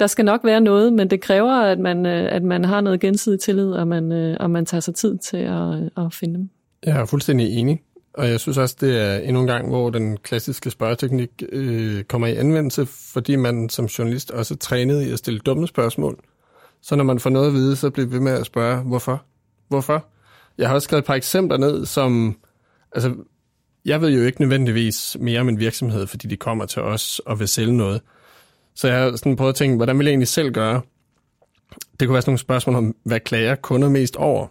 der 0.00 0.06
skal 0.06 0.24
nok 0.24 0.44
være 0.44 0.60
noget, 0.60 0.92
men 0.92 1.10
det 1.10 1.20
kræver, 1.20 1.52
at 1.52 1.78
man, 1.78 2.06
øh, 2.06 2.34
at 2.34 2.42
man 2.42 2.64
har 2.64 2.80
noget 2.80 3.00
gensidig 3.00 3.40
tillid, 3.40 3.70
og 3.72 3.88
man, 3.88 4.12
øh, 4.12 4.36
og 4.40 4.50
man 4.50 4.66
tager 4.66 4.80
sig 4.80 4.94
tid 4.94 5.18
til 5.18 5.36
at, 5.36 6.04
at 6.04 6.12
finde 6.12 6.34
dem. 6.34 6.50
Jeg 6.86 7.00
er 7.00 7.04
fuldstændig 7.04 7.58
enig. 7.58 7.82
Og 8.14 8.28
jeg 8.28 8.40
synes 8.40 8.58
også, 8.58 8.76
det 8.80 9.00
er 9.00 9.18
endnu 9.18 9.40
en 9.40 9.46
gang, 9.46 9.68
hvor 9.68 9.90
den 9.90 10.16
klassiske 10.16 10.70
spørgeteknik 10.70 11.42
øh, 11.52 12.04
kommer 12.04 12.26
i 12.26 12.36
anvendelse, 12.36 12.86
fordi 12.86 13.36
man 13.36 13.68
som 13.68 13.84
journalist 13.84 14.30
også 14.30 14.54
er 14.54 14.58
trænet 14.58 15.02
i 15.02 15.12
at 15.12 15.18
stille 15.18 15.40
dumme 15.40 15.66
spørgsmål. 15.66 16.18
Så 16.82 16.96
når 16.96 17.04
man 17.04 17.20
får 17.20 17.30
noget 17.30 17.46
at 17.46 17.52
vide, 17.52 17.76
så 17.76 17.90
bliver 17.90 18.06
vi 18.06 18.12
ved 18.12 18.20
med 18.20 18.32
at 18.32 18.46
spørge, 18.46 18.82
hvorfor? 18.82 19.24
Hvorfor? 19.68 20.06
Jeg 20.58 20.68
har 20.68 20.74
også 20.74 20.84
skrevet 20.84 21.02
et 21.02 21.06
par 21.06 21.14
eksempler 21.14 21.58
ned, 21.58 21.86
som... 21.86 22.36
Altså, 22.92 23.14
jeg 23.84 24.00
ved 24.00 24.10
jo 24.10 24.22
ikke 24.22 24.40
nødvendigvis 24.40 25.16
mere 25.20 25.40
om 25.40 25.48
en 25.48 25.58
virksomhed, 25.58 26.06
fordi 26.06 26.28
de 26.28 26.36
kommer 26.36 26.66
til 26.66 26.82
os 26.82 27.18
og 27.18 27.40
vil 27.40 27.48
sælge 27.48 27.76
noget. 27.76 28.00
Så 28.74 28.88
jeg 28.88 28.98
har 28.98 29.16
sådan 29.16 29.36
prøvet 29.36 29.48
at 29.48 29.56
tænke, 29.56 29.76
hvordan 29.76 29.98
vil 29.98 30.04
jeg 30.04 30.10
egentlig 30.10 30.28
selv 30.28 30.52
gøre? 30.52 30.80
Det 32.00 32.08
kunne 32.08 32.12
være 32.12 32.22
sådan 32.22 32.30
nogle 32.30 32.38
spørgsmål 32.38 32.76
om, 32.76 32.94
hvad 33.04 33.20
klager 33.20 33.54
kunder 33.54 33.88
mest 33.88 34.16
over? 34.16 34.46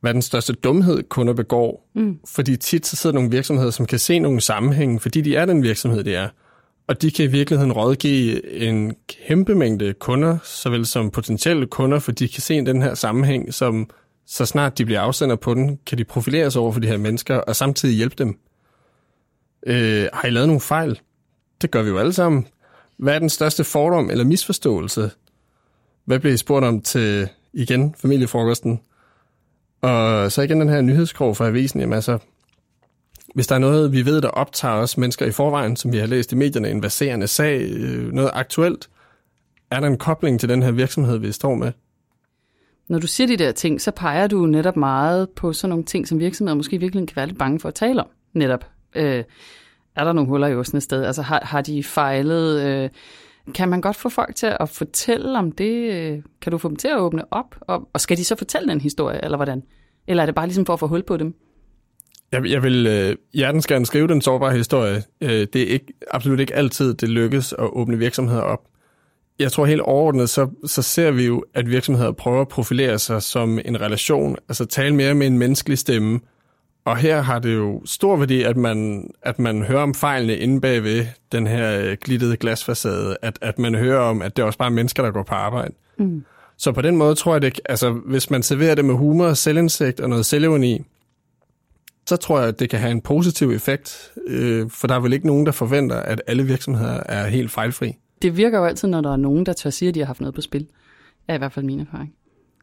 Hvad 0.00 0.14
den 0.14 0.22
største 0.22 0.52
dumhed, 0.52 1.02
kunder 1.02 1.32
begår? 1.32 1.88
Mm. 1.94 2.18
Fordi 2.26 2.56
tit 2.56 2.86
så 2.86 2.96
sidder 2.96 3.14
nogle 3.14 3.30
virksomheder, 3.30 3.70
som 3.70 3.86
kan 3.86 3.98
se 3.98 4.18
nogle 4.18 4.40
sammenhænge, 4.40 5.00
fordi 5.00 5.20
de 5.20 5.36
er 5.36 5.46
den 5.46 5.62
virksomhed, 5.62 6.04
de 6.04 6.14
er. 6.14 6.28
Og 6.88 7.02
de 7.02 7.10
kan 7.10 7.24
i 7.24 7.28
virkeligheden 7.28 7.72
rådgive 7.72 8.52
en 8.52 8.94
kæmpe 9.08 9.54
mængde 9.54 9.94
kunder, 9.94 10.38
såvel 10.44 10.86
som 10.86 11.10
potentielle 11.10 11.66
kunder, 11.66 11.98
for 11.98 12.12
de 12.12 12.28
kan 12.28 12.42
se 12.42 12.66
den 12.66 12.82
her 12.82 12.94
sammenhæng, 12.94 13.54
som 13.54 13.90
så 14.26 14.46
snart 14.46 14.78
de 14.78 14.84
bliver 14.84 15.00
afsender 15.00 15.36
på 15.36 15.54
den, 15.54 15.78
kan 15.86 15.98
de 15.98 16.04
profilere 16.04 16.50
sig 16.50 16.62
over 16.62 16.72
for 16.72 16.80
de 16.80 16.86
her 16.86 16.96
mennesker, 16.96 17.36
og 17.36 17.56
samtidig 17.56 17.96
hjælpe 17.96 18.14
dem. 18.18 18.38
Øh, 19.66 20.08
har 20.12 20.28
I 20.28 20.30
lavet 20.30 20.48
nogle 20.48 20.60
fejl? 20.60 21.00
Det 21.62 21.70
gør 21.70 21.82
vi 21.82 21.88
jo 21.88 21.98
alle 21.98 22.12
sammen. 22.12 22.46
Hvad 22.96 23.14
er 23.14 23.18
den 23.18 23.30
største 23.30 23.64
fordom 23.64 24.10
eller 24.10 24.24
misforståelse? 24.24 25.10
Hvad 26.04 26.18
bliver 26.18 26.34
I 26.34 26.36
spurgt 26.36 26.64
om 26.64 26.80
til, 26.80 27.28
igen, 27.52 27.94
familiefrokosten? 27.98 28.80
Og 29.80 30.32
så 30.32 30.42
igen 30.42 30.60
den 30.60 30.68
her 30.68 30.80
nyhedskrog 30.80 31.36
fra 31.36 31.46
avisen, 31.46 31.80
jamen 31.80 31.94
altså, 31.94 32.18
hvis 33.34 33.46
der 33.46 33.54
er 33.54 33.58
noget, 33.58 33.92
vi 33.92 34.06
ved, 34.06 34.20
der 34.20 34.28
optager 34.28 34.74
os 34.74 34.98
mennesker 34.98 35.26
i 35.26 35.30
forvejen, 35.30 35.76
som 35.76 35.92
vi 35.92 35.98
har 35.98 36.06
læst 36.06 36.32
i 36.32 36.34
medierne, 36.34 36.70
en 36.70 36.80
baserende 36.80 37.26
sag, 37.26 37.60
øh, 37.60 38.12
noget 38.12 38.30
aktuelt, 38.34 38.88
er 39.70 39.80
der 39.80 39.86
en 39.86 39.98
kobling 39.98 40.40
til 40.40 40.48
den 40.48 40.62
her 40.62 40.70
virksomhed, 40.70 41.18
vi 41.18 41.32
står 41.32 41.54
med? 41.54 41.72
Når 42.88 42.98
du 42.98 43.06
siger 43.06 43.26
de 43.26 43.36
der 43.36 43.52
ting, 43.52 43.80
så 43.80 43.90
peger 43.90 44.26
du 44.26 44.46
netop 44.46 44.76
meget 44.76 45.30
på 45.30 45.52
sådan 45.52 45.68
nogle 45.68 45.84
ting, 45.84 46.08
som 46.08 46.18
virksomheder 46.18 46.56
måske 46.56 46.78
virkelig 46.78 47.08
kan 47.08 47.16
være 47.16 47.26
lidt 47.26 47.38
bange 47.38 47.60
for 47.60 47.68
at 47.68 47.74
tale 47.74 48.00
om. 48.00 48.08
Netop. 48.32 48.66
Øh, 48.96 49.24
er 49.96 50.04
der 50.04 50.12
nogle 50.12 50.28
huller 50.28 50.46
i 50.46 50.54
osten 50.54 50.80
sted? 50.80 51.04
Altså 51.04 51.22
har, 51.22 51.40
har 51.44 51.60
de 51.60 51.82
fejlet? 51.82 52.62
Øh, 52.62 52.90
kan 53.54 53.68
man 53.68 53.80
godt 53.80 53.96
få 53.96 54.08
folk 54.08 54.36
til 54.36 54.56
at 54.60 54.68
fortælle 54.68 55.38
om 55.38 55.52
det? 55.52 55.92
Øh, 55.92 56.22
kan 56.40 56.52
du 56.52 56.58
få 56.58 56.68
dem 56.68 56.76
til 56.76 56.88
at 56.88 56.98
åbne 56.98 57.32
op? 57.32 57.56
Og, 57.60 57.88
og 57.92 58.00
skal 58.00 58.16
de 58.16 58.24
så 58.24 58.36
fortælle 58.36 58.68
den 58.68 58.80
historie, 58.80 59.24
eller 59.24 59.36
hvordan? 59.36 59.62
Eller 60.06 60.22
er 60.22 60.26
det 60.26 60.34
bare 60.34 60.46
ligesom 60.46 60.66
for 60.66 60.72
at 60.72 60.80
få 60.80 60.86
hul 60.86 61.02
på 61.02 61.16
dem? 61.16 61.34
Jeg, 62.32 62.46
jeg 62.46 62.62
vil 62.62 62.86
øh, 62.86 63.16
hjertens 63.34 63.66
gerne 63.66 63.86
skrive 63.86 64.08
den 64.08 64.22
sårbare 64.22 64.56
historie. 64.56 65.02
Øh, 65.20 65.46
det 65.52 65.56
er 65.56 65.66
ikke, 65.66 65.92
absolut 66.10 66.40
ikke 66.40 66.54
altid, 66.54 66.94
det 66.94 67.08
lykkes 67.08 67.52
at 67.52 67.64
åbne 67.72 67.98
virksomheder 67.98 68.42
op. 68.42 68.60
Jeg 69.38 69.52
tror 69.52 69.66
helt 69.66 69.80
overordnet, 69.80 70.30
så, 70.30 70.48
så 70.66 70.82
ser 70.82 71.10
vi 71.10 71.26
jo, 71.26 71.44
at 71.54 71.70
virksomheder 71.70 72.12
prøver 72.12 72.40
at 72.40 72.48
profilere 72.48 72.98
sig 72.98 73.22
som 73.22 73.58
en 73.64 73.80
relation, 73.80 74.36
altså 74.48 74.64
tale 74.64 74.94
mere 74.94 75.14
med 75.14 75.26
en 75.26 75.38
menneskelig 75.38 75.78
stemme. 75.78 76.20
Og 76.84 76.96
her 76.96 77.20
har 77.20 77.38
det 77.38 77.54
jo 77.54 77.82
stor 77.84 78.16
værdi, 78.16 78.42
at 78.42 78.56
man, 78.56 79.10
at 79.22 79.38
man 79.38 79.62
hører 79.62 79.82
om 79.82 79.94
fejlene 79.94 80.36
inde 80.36 80.60
bagved 80.60 81.06
den 81.32 81.46
her 81.46 81.80
øh, 81.80 81.96
glittede 82.00 82.36
glasfacade, 82.36 83.16
at, 83.22 83.38
at 83.42 83.58
man 83.58 83.74
hører 83.74 84.00
om, 84.00 84.22
at 84.22 84.36
det 84.36 84.42
er 84.42 84.46
også 84.46 84.58
bare 84.58 84.70
mennesker, 84.70 85.02
der 85.02 85.10
går 85.10 85.22
på 85.22 85.34
arbejde. 85.34 85.74
Mm. 85.98 86.24
Så 86.56 86.72
på 86.72 86.82
den 86.82 86.96
måde 86.96 87.14
tror 87.14 87.34
jeg, 87.34 87.42
det, 87.42 87.60
altså 87.64 87.90
hvis 87.90 88.30
man 88.30 88.42
serverer 88.42 88.74
det 88.74 88.84
med 88.84 88.94
humor, 88.94 89.32
selvindsigt 89.32 90.00
og 90.00 90.08
noget 90.08 90.26
selvironi, 90.26 90.84
så 92.08 92.16
tror 92.16 92.38
jeg, 92.38 92.48
at 92.48 92.60
det 92.60 92.70
kan 92.70 92.78
have 92.78 92.90
en 92.90 93.00
positiv 93.00 93.50
effekt, 93.50 94.12
øh, 94.26 94.70
for 94.70 94.86
der 94.86 94.94
er 94.94 95.00
vel 95.00 95.12
ikke 95.12 95.26
nogen, 95.26 95.46
der 95.46 95.52
forventer, 95.52 95.96
at 95.96 96.22
alle 96.26 96.42
virksomheder 96.42 97.00
er 97.06 97.26
helt 97.26 97.50
fejlfri. 97.50 97.96
Det 98.22 98.36
virker 98.36 98.58
jo 98.58 98.64
altid, 98.64 98.88
når 98.88 99.00
der 99.00 99.12
er 99.12 99.16
nogen, 99.16 99.46
der 99.46 99.52
tør 99.52 99.70
sige, 99.70 99.88
at 99.88 99.94
de 99.94 100.00
har 100.00 100.06
haft 100.06 100.20
noget 100.20 100.34
på 100.34 100.40
spil. 100.40 100.66
er 101.28 101.34
i 101.34 101.38
hvert 101.38 101.52
fald 101.52 101.66
min 101.66 101.80
erfaring. 101.80 102.14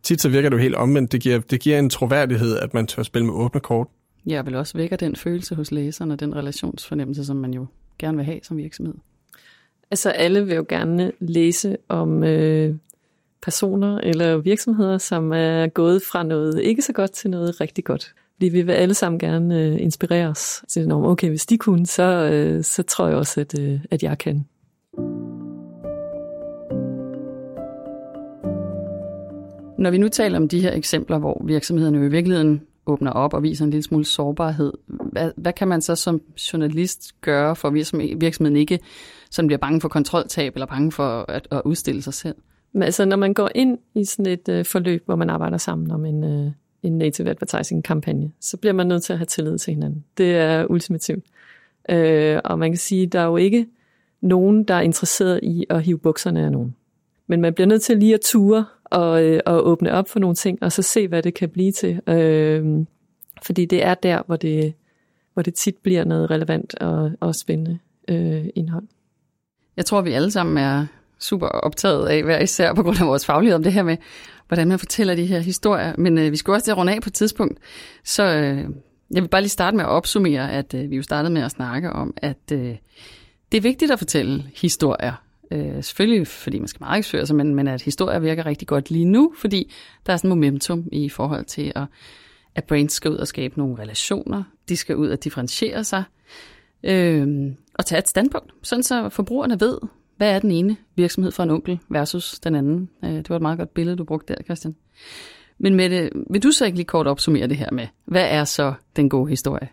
Tit 0.04 0.22
så 0.22 0.30
virker 0.30 0.50
det 0.50 0.58
jo 0.58 0.62
helt 0.62 0.76
omvendt. 0.76 1.12
Det 1.12 1.22
giver, 1.22 1.40
det 1.40 1.60
giver 1.60 1.80
en 1.80 1.90
troværdighed, 1.90 2.58
at 2.58 2.74
man 2.74 2.88
tør 2.88 3.04
spille 3.04 3.26
med 3.26 3.34
åbne 3.34 3.62
kort. 3.62 3.88
Ja, 4.26 4.42
vel 4.42 4.56
også 4.56 4.78
vækker 4.78 4.98
den 4.98 5.16
følelse 5.16 5.56
hos 5.56 5.72
læseren 5.72 6.12
og 6.12 6.20
den 6.20 6.36
relationsfornemmelse, 6.36 7.26
som 7.26 7.36
man 7.36 7.54
jo 7.54 7.66
gerne 8.00 8.18
vil 8.18 8.26
have 8.26 8.40
som 8.44 8.58
virksomhed. 8.58 8.94
Altså 9.92 10.10
alle 10.10 10.46
vil 10.46 10.56
jo 10.56 10.66
gerne 10.70 11.12
læse 11.20 11.78
om 11.90 12.24
øh, 12.24 12.76
personer 13.42 13.98
eller 13.98 14.38
virksomheder, 14.38 14.98
som 14.98 15.32
er 15.34 15.68
gået 15.68 16.02
fra 16.12 16.24
noget 16.24 16.62
ikke 16.62 16.82
så 16.82 16.94
godt 16.94 17.12
til 17.12 17.30
noget 17.30 17.62
rigtig 17.62 17.84
godt. 17.84 18.14
Vi 18.40 18.50
vil 18.50 18.72
alle 18.72 18.94
sammen 18.94 19.20
gerne 19.20 19.62
øh, 19.62 19.82
inspirere 19.82 20.28
os 20.28 20.64
til, 20.68 20.92
okay, 20.92 21.30
hvis 21.30 21.46
de 21.46 21.58
kunne, 21.58 21.86
så, 21.86 22.04
øh, 22.04 22.64
så 22.64 22.84
tror 22.84 23.08
jeg 23.08 23.18
også, 23.18 23.42
at, 23.42 23.60
øh, 23.60 23.80
at 23.92 24.04
jeg 24.04 24.18
kan. 24.18 24.46
Når 29.78 29.92
vi 29.92 29.98
nu 29.98 30.08
taler 30.08 30.38
om 30.38 30.48
de 30.48 30.62
her 30.62 30.74
eksempler, 30.74 31.18
hvor 31.18 31.42
virksomhederne 31.46 31.98
jo 31.98 32.04
i 32.04 32.10
virkeligheden 32.10 32.62
åbner 32.86 33.12
op 33.12 33.34
og 33.34 33.44
viser 33.44 33.66
en 33.66 33.72
lille 33.72 33.84
smule 33.84 34.06
sårbarhed, 34.06 34.74
hvad, 34.88 35.32
hvad 35.38 35.54
kan 35.54 35.68
man 35.68 35.82
så 35.82 35.96
som 35.96 36.22
journalist 36.54 37.22
gøre 37.22 37.56
for 37.56 37.68
at 37.68 37.74
virksomheden 38.20 38.56
ikke 38.56 38.80
som 39.32 39.48
bliver 39.48 39.60
bange 39.60 39.82
for 39.82 39.88
kontroltab 39.88 40.54
eller 40.56 40.66
bange 40.66 40.92
for 40.92 41.26
at, 41.32 41.48
at 41.52 41.62
udstille 41.66 42.02
sig 42.02 42.14
selv? 42.14 42.36
Altså, 42.82 43.06
når 43.06 43.18
man 43.18 43.34
går 43.34 43.50
ind 43.56 43.78
i 43.96 44.06
sådan 44.06 44.32
et 44.32 44.50
øh, 44.50 44.66
forløb, 44.66 45.06
hvor 45.06 45.16
man 45.16 45.30
arbejder 45.30 45.58
sammen 45.58 45.92
om 45.92 46.06
en, 46.06 46.24
øh, 46.24 46.52
en 46.86 46.98
native 46.98 47.30
advertising-kampagne, 47.30 48.32
så 48.40 48.58
bliver 48.58 48.74
man 48.74 48.88
nødt 48.88 49.04
til 49.04 49.14
at 49.14 49.20
have 49.20 49.26
tillid 49.26 49.58
til 49.58 49.74
hinanden. 49.74 50.04
Det 50.18 50.36
er 50.36 50.66
ultimativt. 50.66 51.26
Øh, 51.90 52.40
og 52.44 52.60
man 52.60 52.72
kan 52.72 52.78
sige, 52.78 53.08
der 53.08 53.20
er 53.20 53.26
jo 53.26 53.38
ikke 53.38 53.68
nogen, 54.22 54.64
der 54.64 54.74
er 54.74 54.82
interesseret 54.82 55.40
i 55.44 55.66
at 55.70 55.84
hive 55.84 56.00
bukserne 56.00 56.46
af 56.46 56.52
nogen. 56.52 56.76
Men 57.28 57.42
man 57.42 57.54
bliver 57.54 57.68
nødt 57.68 57.82
til 57.82 57.98
lige 57.98 58.14
at 58.14 58.22
ture 58.22 58.66
og, 58.84 59.24
øh, 59.24 59.40
og 59.46 59.68
åbne 59.68 59.92
op 59.92 60.10
for 60.10 60.20
nogle 60.20 60.36
ting, 60.36 60.64
og 60.64 60.72
så 60.72 60.82
se, 60.82 61.08
hvad 61.08 61.24
det 61.24 61.34
kan 61.34 61.50
blive 61.50 61.72
til. 61.72 62.02
Øh, 62.10 62.86
fordi 63.44 63.66
det 63.66 63.84
er 63.84 63.94
der, 63.94 64.24
hvor 64.26 64.36
det, 64.36 64.74
hvor 65.34 65.42
det 65.42 65.54
tit 65.54 65.76
bliver 65.78 66.04
noget 66.04 66.32
relevant 66.32 66.76
og, 66.76 67.12
og 67.20 67.36
spændende 67.36 67.80
øh, 68.08 68.46
indhold. 68.56 68.88
Jeg 69.78 69.86
tror, 69.86 70.02
vi 70.02 70.12
alle 70.12 70.32
sammen 70.32 70.58
er 70.58 70.86
super 71.20 71.48
optaget 71.48 72.08
af, 72.08 72.24
hver 72.24 72.40
især 72.40 72.74
på 72.74 72.84
grund 72.84 73.02
af 73.02 73.08
vores 73.08 73.26
faglighed 73.26 73.56
om 73.56 73.64
det 73.64 73.74
her 73.74 73.84
med, 73.84 73.98
hvordan 74.48 74.68
man 74.68 74.80
fortæller 74.80 75.16
de 75.16 75.26
her 75.26 75.40
historier. 75.40 75.94
Men 75.98 76.18
øh, 76.18 76.32
vi 76.32 76.38
skulle 76.38 76.56
også 76.56 76.64
til 76.64 76.72
at 76.72 76.78
runde 76.78 76.94
af 76.96 77.02
på 77.02 77.10
et 77.10 77.14
tidspunkt. 77.14 77.60
Så 78.04 78.24
øh, 78.24 78.58
jeg 79.12 79.22
vil 79.24 79.28
bare 79.28 79.42
lige 79.42 79.50
starte 79.50 79.78
med 79.78 79.86
at 79.86 79.90
opsummere, 79.90 80.52
at 80.52 80.74
øh, 80.74 80.90
vi 80.90 80.96
jo 80.96 81.04
startede 81.04 81.34
med 81.34 81.42
at 81.42 81.52
snakke 81.52 81.94
om, 81.94 82.14
at 82.18 82.52
øh, 82.52 82.76
det 83.52 83.58
er 83.58 83.62
vigtigt 83.62 83.92
at 83.92 84.00
fortælle 84.00 84.44
historier. 84.56 85.14
Øh, 85.52 85.84
selvfølgelig 85.84 86.28
fordi 86.28 86.60
man 86.60 86.68
skal 86.68 86.82
markedsføre 86.82 87.26
sig, 87.26 87.36
men, 87.36 87.56
men 87.56 87.68
at 87.68 87.82
historier 87.82 88.20
virker 88.20 88.46
rigtig 88.46 88.68
godt 88.68 88.92
lige 88.92 89.06
nu, 89.06 89.34
fordi 89.38 89.74
der 90.06 90.14
er 90.14 90.18
sådan 90.18 90.30
momentum 90.30 90.88
i 90.92 91.10
forhold 91.10 91.46
til, 91.46 91.72
at, 91.76 91.84
at 92.56 92.64
brands 92.64 92.94
skal 92.94 93.12
ud 93.12 93.18
og 93.18 93.28
skabe 93.28 93.58
nogle 93.58 93.80
relationer. 93.80 94.44
De 94.70 94.78
skal 94.78 94.96
ud 94.96 95.10
og 95.10 95.24
differentiere 95.24 95.84
sig. 95.84 96.04
Øh, 96.84 97.28
og 97.74 97.86
tage 97.86 98.00
et 98.00 98.08
standpunkt, 98.08 98.54
sådan 98.64 98.84
så 98.84 99.10
forbrugerne 99.10 99.60
ved, 99.60 99.78
hvad 100.18 100.36
er 100.36 100.40
den 100.40 100.52
ene 100.52 100.78
virksomhed 100.96 101.32
for 101.32 101.44
en 101.44 101.50
onkel 101.50 101.80
versus 101.90 102.40
den 102.40 102.56
anden. 102.56 102.90
Øh, 103.04 103.12
det 103.12 103.30
var 103.30 103.36
et 103.36 103.42
meget 103.42 103.58
godt 103.58 103.74
billede, 103.74 103.98
du 103.98 104.04
brugte 104.04 104.34
der, 104.34 104.44
Christian. 104.44 104.76
Men 105.58 105.76
Mette, 105.76 106.10
vil 106.30 106.44
du 106.44 106.52
så 106.52 106.66
ikke 106.66 106.78
lige 106.78 106.86
kort 106.86 107.08
opsummere 107.08 107.48
det 107.48 107.58
her 107.58 107.72
med, 107.72 107.88
hvad 108.06 108.30
er 108.30 108.44
så 108.44 108.74
den 108.96 109.10
gode 109.10 109.30
historie? 109.30 109.70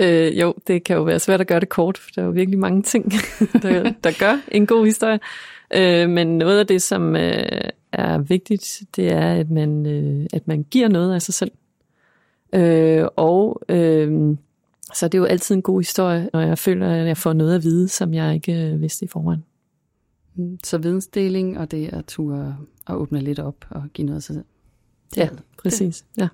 Øh, 0.00 0.40
jo, 0.40 0.54
det 0.66 0.84
kan 0.84 0.96
jo 0.96 1.02
være 1.02 1.18
svært 1.18 1.40
at 1.40 1.46
gøre 1.46 1.60
det 1.60 1.68
kort, 1.68 1.98
for 1.98 2.10
der 2.14 2.22
er 2.22 2.26
jo 2.26 2.32
virkelig 2.32 2.58
mange 2.58 2.82
ting, 2.82 3.12
der, 3.62 3.92
der 4.04 4.18
gør 4.18 4.40
en 4.48 4.66
god 4.66 4.86
historie. 4.86 5.20
Øh, 5.74 6.10
men 6.10 6.38
noget 6.38 6.58
af 6.58 6.66
det, 6.66 6.82
som 6.82 7.16
øh, 7.16 7.60
er 7.92 8.18
vigtigt, 8.18 8.82
det 8.96 9.12
er, 9.12 9.32
at 9.32 9.50
man, 9.50 9.86
øh, 9.86 10.26
at 10.32 10.48
man 10.48 10.62
giver 10.70 10.88
noget 10.88 11.14
af 11.14 11.22
sig 11.22 11.34
selv. 11.34 11.50
Øh, 12.54 13.04
og 13.16 13.62
øh, 13.68 14.36
så 14.94 15.08
det 15.08 15.14
er 15.14 15.18
jo 15.18 15.24
altid 15.24 15.54
en 15.54 15.62
god 15.62 15.80
historie, 15.80 16.30
når 16.32 16.40
jeg 16.40 16.58
føler, 16.58 16.90
at 16.90 17.06
jeg 17.06 17.16
får 17.16 17.32
noget 17.32 17.54
at 17.54 17.62
vide, 17.62 17.88
som 17.88 18.14
jeg 18.14 18.34
ikke 18.34 18.52
øh, 18.52 18.80
vidste 18.80 19.04
i 19.04 19.08
forvejen. 19.08 19.44
Mm, 20.34 20.58
så 20.64 20.78
vidensdeling 20.78 21.58
og 21.58 21.70
det 21.70 21.88
at 21.92 22.04
ture 22.04 22.56
og 22.86 23.00
åbne 23.00 23.20
lidt 23.20 23.38
op 23.38 23.66
og 23.70 23.82
give 23.94 24.06
noget 24.06 24.16
af 24.16 24.22
sig 24.22 24.34
selv. 24.34 24.44
Ja, 25.16 25.28
præcis. 25.62 26.04
Ja. 26.18 26.28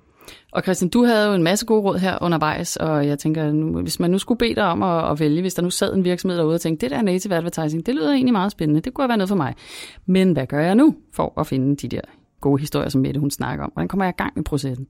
Og 0.51 0.61
Christian, 0.61 0.89
du 0.89 1.03
havde 1.03 1.27
jo 1.27 1.33
en 1.33 1.43
masse 1.43 1.65
gode 1.65 1.81
råd 1.81 1.97
her 1.97 2.17
undervejs, 2.21 2.75
og 2.75 3.07
jeg 3.07 3.19
tænker, 3.19 3.51
nu, 3.51 3.81
hvis 3.81 3.99
man 3.99 4.11
nu 4.11 4.17
skulle 4.17 4.37
bede 4.37 4.55
dig 4.55 4.63
om 4.63 4.83
at, 4.83 5.11
at 5.11 5.19
vælge, 5.19 5.41
hvis 5.41 5.53
der 5.53 5.61
nu 5.61 5.69
sad 5.69 5.93
en 5.93 6.03
virksomhed 6.03 6.37
derude 6.37 6.55
og 6.55 6.61
tænkte, 6.61 6.85
det 6.85 6.91
der 6.91 7.01
native 7.01 7.35
advertising, 7.35 7.85
det 7.85 7.95
lyder 7.95 8.11
egentlig 8.11 8.33
meget 8.33 8.51
spændende, 8.51 8.81
det 8.81 8.93
kunne 8.93 9.07
være 9.07 9.17
noget 9.17 9.29
for 9.29 9.35
mig. 9.35 9.53
Men 10.05 10.31
hvad 10.31 10.47
gør 10.47 10.59
jeg 10.59 10.75
nu 10.75 10.95
for 11.13 11.39
at 11.39 11.47
finde 11.47 11.75
de 11.75 11.87
der 11.87 12.01
gode 12.41 12.59
historier, 12.59 12.89
som 12.89 13.01
Mette 13.01 13.19
hun 13.19 13.31
snakker 13.31 13.65
om? 13.65 13.71
Hvordan 13.73 13.87
kommer 13.87 14.05
jeg 14.05 14.13
i 14.19 14.21
gang 14.21 14.33
med 14.35 14.43
processen? 14.43 14.87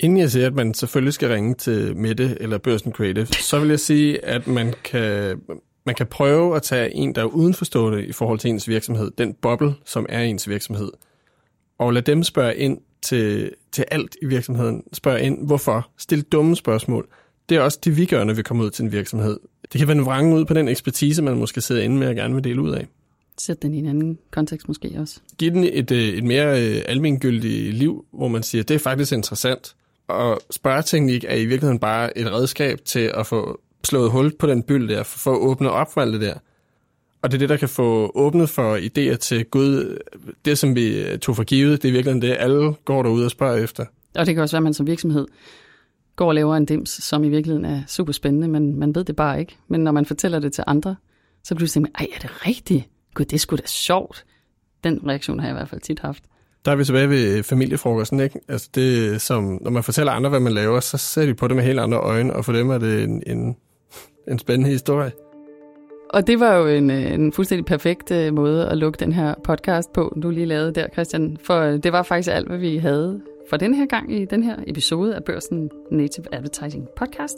Inden 0.00 0.18
jeg 0.18 0.30
siger, 0.30 0.46
at 0.46 0.54
man 0.54 0.74
selvfølgelig 0.74 1.12
skal 1.12 1.28
ringe 1.28 1.54
til 1.54 1.96
Mette 1.96 2.36
eller 2.40 2.58
Børsen 2.58 2.92
Creative, 2.92 3.26
så 3.26 3.58
vil 3.58 3.68
jeg 3.68 3.80
sige, 3.80 4.24
at 4.24 4.46
man 4.46 4.74
kan, 4.84 5.40
man 5.86 5.94
kan 5.94 6.06
prøve 6.06 6.56
at 6.56 6.62
tage 6.62 6.94
en, 6.94 7.14
der 7.14 7.20
er 7.20 7.26
udenforstående 7.26 8.06
i 8.06 8.12
forhold 8.12 8.38
til 8.38 8.50
ens 8.50 8.68
virksomhed, 8.68 9.10
den 9.18 9.34
boble, 9.34 9.74
som 9.84 10.06
er 10.08 10.20
ens 10.20 10.48
virksomhed, 10.48 10.90
og 11.78 11.92
lad 11.92 12.02
dem 12.02 12.22
spørge 12.22 12.56
ind 12.56 12.78
til, 13.02 13.50
til 13.72 13.84
alt 13.90 14.16
i 14.22 14.26
virksomheden. 14.26 14.82
Spørg 14.92 15.20
ind, 15.20 15.46
hvorfor? 15.46 15.90
Stil 15.98 16.22
dumme 16.22 16.56
spørgsmål. 16.56 17.08
Det 17.48 17.56
er 17.56 17.60
også 17.60 17.78
det, 17.84 17.96
vi 17.96 18.06
gør, 18.06 18.24
når 18.24 18.34
vi 18.34 18.42
kommer 18.42 18.64
ud 18.64 18.70
til 18.70 18.84
en 18.84 18.92
virksomhed. 18.92 19.40
Det 19.72 19.78
kan 19.78 19.88
være 19.88 19.96
en 19.96 20.04
vrange 20.04 20.36
ud 20.36 20.44
på 20.44 20.54
den 20.54 20.68
ekspertise, 20.68 21.22
man 21.22 21.36
måske 21.36 21.60
sidder 21.60 21.82
inde 21.82 21.96
med 21.96 22.08
og 22.08 22.14
gerne 22.14 22.34
vil 22.34 22.44
dele 22.44 22.62
ud 22.62 22.70
af. 22.70 22.86
Sæt 23.38 23.62
den 23.62 23.74
i 23.74 23.78
en 23.78 23.86
anden 23.86 24.18
kontekst 24.30 24.68
måske 24.68 24.96
også. 24.98 25.20
Giv 25.38 25.50
den 25.50 25.64
et, 25.64 25.90
øh, 25.90 25.98
et 25.98 26.24
mere 26.24 26.62
øh, 26.62 26.82
almengyldigt 26.88 27.74
liv, 27.74 28.04
hvor 28.12 28.28
man 28.28 28.42
siger, 28.42 28.64
det 28.64 28.74
er 28.74 28.78
faktisk 28.78 29.12
interessant. 29.12 29.74
Og 30.12 30.40
spørgeteknik 30.50 31.24
er 31.24 31.34
i 31.34 31.44
virkeligheden 31.44 31.78
bare 31.78 32.18
et 32.18 32.32
redskab 32.32 32.78
til 32.84 33.12
at 33.14 33.26
få 33.26 33.60
slået 33.84 34.10
hul 34.10 34.32
på 34.38 34.46
den 34.46 34.62
byld 34.62 34.88
der, 34.88 35.02
for 35.02 35.32
at 35.32 35.38
åbne 35.38 35.70
op 35.70 35.92
for 35.92 36.00
alt 36.00 36.12
det 36.12 36.20
der. 36.20 36.34
Og 37.22 37.30
det 37.30 37.34
er 37.34 37.38
det, 37.38 37.48
der 37.48 37.56
kan 37.56 37.68
få 37.68 38.12
åbnet 38.14 38.48
for 38.48 38.76
idéer 38.76 39.16
til 39.16 39.44
Gud. 39.44 39.98
Det, 40.44 40.58
som 40.58 40.74
vi 40.74 41.04
tog 41.22 41.36
for 41.36 41.44
givet, 41.44 41.82
det 41.82 41.88
er 41.88 41.92
virkelig 41.92 42.22
det, 42.22 42.36
alle 42.38 42.74
går 42.84 43.02
derude 43.02 43.24
og 43.24 43.30
spørger 43.30 43.56
efter. 43.56 43.84
Og 44.14 44.26
det 44.26 44.34
kan 44.34 44.42
også 44.42 44.56
være, 44.56 44.58
at 44.58 44.62
man 44.62 44.74
som 44.74 44.86
virksomhed 44.86 45.26
går 46.16 46.28
og 46.28 46.34
laver 46.34 46.56
en 46.56 46.64
dims, 46.64 46.90
som 46.90 47.24
i 47.24 47.28
virkeligheden 47.28 47.64
er 47.64 47.82
super 47.88 48.12
spændende, 48.12 48.48
men 48.48 48.78
man 48.78 48.94
ved 48.94 49.04
det 49.04 49.16
bare 49.16 49.40
ikke. 49.40 49.56
Men 49.68 49.80
når 49.80 49.92
man 49.92 50.06
fortæller 50.06 50.38
det 50.38 50.52
til 50.52 50.64
andre, 50.66 50.96
så 51.44 51.54
bliver 51.54 51.68
tænker 51.68 51.90
man, 51.90 52.06
ej, 52.06 52.14
er 52.14 52.18
det 52.18 52.46
rigtigt? 52.46 52.84
Gud, 53.14 53.24
det 53.24 53.40
skulle 53.40 53.60
da 53.60 53.66
sjovt. 53.66 54.24
Den 54.84 55.00
reaktion 55.06 55.40
har 55.40 55.46
jeg 55.46 55.54
i 55.54 55.58
hvert 55.58 55.68
fald 55.68 55.80
tit 55.80 56.00
haft. 56.00 56.24
Der 56.64 56.72
er 56.72 56.76
vi 56.76 56.84
tilbage 56.84 57.08
ved 57.08 57.36
øh, 57.38 57.42
familiefrokosten, 57.42 58.20
ikke? 58.20 58.40
Altså 58.48 58.68
det, 58.74 59.20
som, 59.20 59.58
når 59.60 59.70
man 59.70 59.82
fortæller 59.82 60.12
andre, 60.12 60.30
hvad 60.30 60.40
man 60.40 60.52
laver, 60.52 60.80
så 60.80 60.98
ser 60.98 61.26
de 61.26 61.34
på 61.34 61.48
det 61.48 61.56
med 61.56 61.64
helt 61.64 61.80
andre 61.80 61.98
øjne, 61.98 62.32
og 62.32 62.44
for 62.44 62.52
dem 62.52 62.70
er 62.70 62.78
det 62.78 63.02
en, 63.02 63.22
en, 63.26 63.56
en 64.30 64.38
spændende 64.38 64.70
historie. 64.70 65.12
Og 66.10 66.26
det 66.26 66.40
var 66.40 66.54
jo 66.54 66.66
en, 66.66 66.90
øh, 66.90 67.12
en 67.12 67.32
fuldstændig 67.32 67.64
perfekt 67.64 68.10
øh, 68.10 68.34
måde 68.34 68.68
at 68.68 68.78
lukke 68.78 68.96
den 68.96 69.12
her 69.12 69.34
podcast 69.44 69.92
på, 69.92 70.16
du 70.22 70.30
lige 70.30 70.46
lavede 70.46 70.72
der, 70.72 70.86
Christian. 70.92 71.36
For 71.44 71.62
det 71.62 71.92
var 71.92 72.02
faktisk 72.02 72.28
alt, 72.34 72.48
hvad 72.48 72.58
vi 72.58 72.76
havde 72.76 73.20
for 73.50 73.56
den 73.56 73.74
her 73.74 73.86
gang 73.86 74.12
i 74.12 74.24
den 74.24 74.42
her 74.42 74.56
episode 74.66 75.16
af 75.16 75.24
Børsen 75.24 75.70
Native 75.90 76.34
Advertising 76.34 76.88
Podcast. 76.96 77.36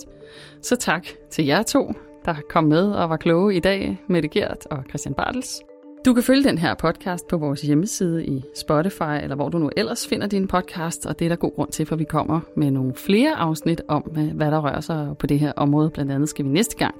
Så 0.63 0.77
tak 0.77 1.07
til 1.31 1.45
jer 1.45 1.63
to, 1.63 1.93
der 2.25 2.35
kom 2.51 2.65
med 2.65 2.93
og 2.93 3.11
var 3.11 3.17
kloge 3.17 3.55
i 3.55 3.61
dag, 3.61 3.99
Mette 4.09 4.29
Gert 4.29 4.67
og 4.71 4.85
Christian 4.89 5.15
Bartels. 5.15 5.74
Du 6.05 6.15
kan 6.15 6.23
følge 6.23 6.45
den 6.45 6.59
her 6.59 6.75
podcast 6.75 7.29
på 7.29 7.37
vores 7.37 7.63
hjemmeside 7.63 8.27
i 8.27 8.45
Spotify, 8.55 9.23
eller 9.23 9.37
hvor 9.37 9.49
du 9.49 9.59
nu 9.59 9.71
ellers 9.77 10.07
finder 10.07 10.27
din 10.27 10.49
podcast, 10.49 11.07
og 11.07 11.19
det 11.19 11.25
er 11.25 11.29
der 11.29 11.37
god 11.37 11.55
grund 11.55 11.71
til, 11.71 11.87
for 11.87 11.97
vi 11.97 12.05
kommer 12.05 12.41
med 12.57 12.71
nogle 12.71 12.95
flere 12.95 13.35
afsnit 13.35 13.83
om, 13.89 14.03
hvad 14.35 14.51
der 14.51 14.59
rører 14.59 14.81
sig 14.81 15.15
på 15.19 15.27
det 15.27 15.39
her 15.39 15.53
område. 15.57 15.91
Blandt 15.91 16.13
andet 16.13 16.29
skal 16.29 16.45
vi 16.45 16.51
næste 16.51 16.77
gang 16.77 16.95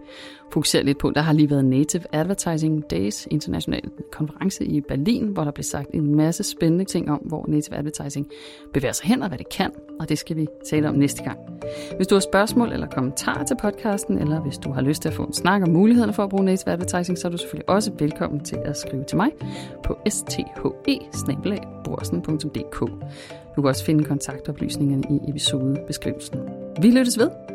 fokusere 0.53 0.83
lidt 0.83 0.99
på, 0.99 1.11
der 1.15 1.21
har 1.21 1.33
lige 1.33 1.51
været 1.51 1.65
Native 1.65 2.03
Advertising 2.13 2.91
Days, 2.91 3.27
international 3.31 3.83
konference 4.13 4.65
i 4.65 4.81
Berlin, 4.81 5.27
hvor 5.27 5.45
der 5.45 5.51
blev 5.51 5.65
sagt 5.65 5.91
en 5.95 6.15
masse 6.17 6.43
spændende 6.43 6.85
ting 6.85 7.11
om, 7.11 7.19
hvor 7.19 7.45
Native 7.49 7.77
Advertising 7.77 8.27
bevæger 8.73 8.93
sig 8.93 9.07
hen 9.07 9.23
og 9.23 9.29
hvad 9.29 9.39
det 9.39 9.49
kan, 9.49 9.71
og 10.01 10.09
det 10.09 10.19
skal 10.19 10.37
vi 10.37 10.47
tale 10.71 10.89
om 10.89 10.95
næste 10.95 11.25
gang. 11.25 11.39
Hvis 11.97 12.07
du 12.07 12.15
har 12.15 12.21
spørgsmål 12.21 12.73
eller 12.73 12.87
kommentarer 12.87 13.45
til 13.45 13.57
podcasten, 13.63 14.19
eller 14.19 14.41
hvis 14.41 14.59
du 14.59 14.73
har 14.73 14.81
lyst 14.81 15.03
til 15.03 15.09
at 15.09 15.15
få 15.15 15.23
en 15.23 15.33
snak 15.33 15.63
om 15.63 15.69
mulighederne 15.69 16.13
for 16.13 16.25
at 16.25 16.31
bruge 16.31 16.45
Native 16.45 16.73
Advertising, 16.73 17.19
så 17.19 17.29
er 17.29 17.33
du 17.33 17.39
selvfølgelig 17.39 17.69
også 17.69 17.93
velkommen 17.99 18.45
til 18.45 18.59
at 18.65 18.77
skrive 18.95 19.05
til 19.05 19.17
mig 19.17 19.31
på 19.85 19.99
sthe 20.09 20.45
Du 23.57 23.63
kan 23.63 23.69
også 23.69 23.85
finde 23.85 24.05
kontaktoplysningerne 24.05 25.03
i 25.11 25.31
episodebeskrivelsen. 25.31 26.39
Vi 26.81 26.91
lyttes 26.91 27.19
ved. 27.19 27.54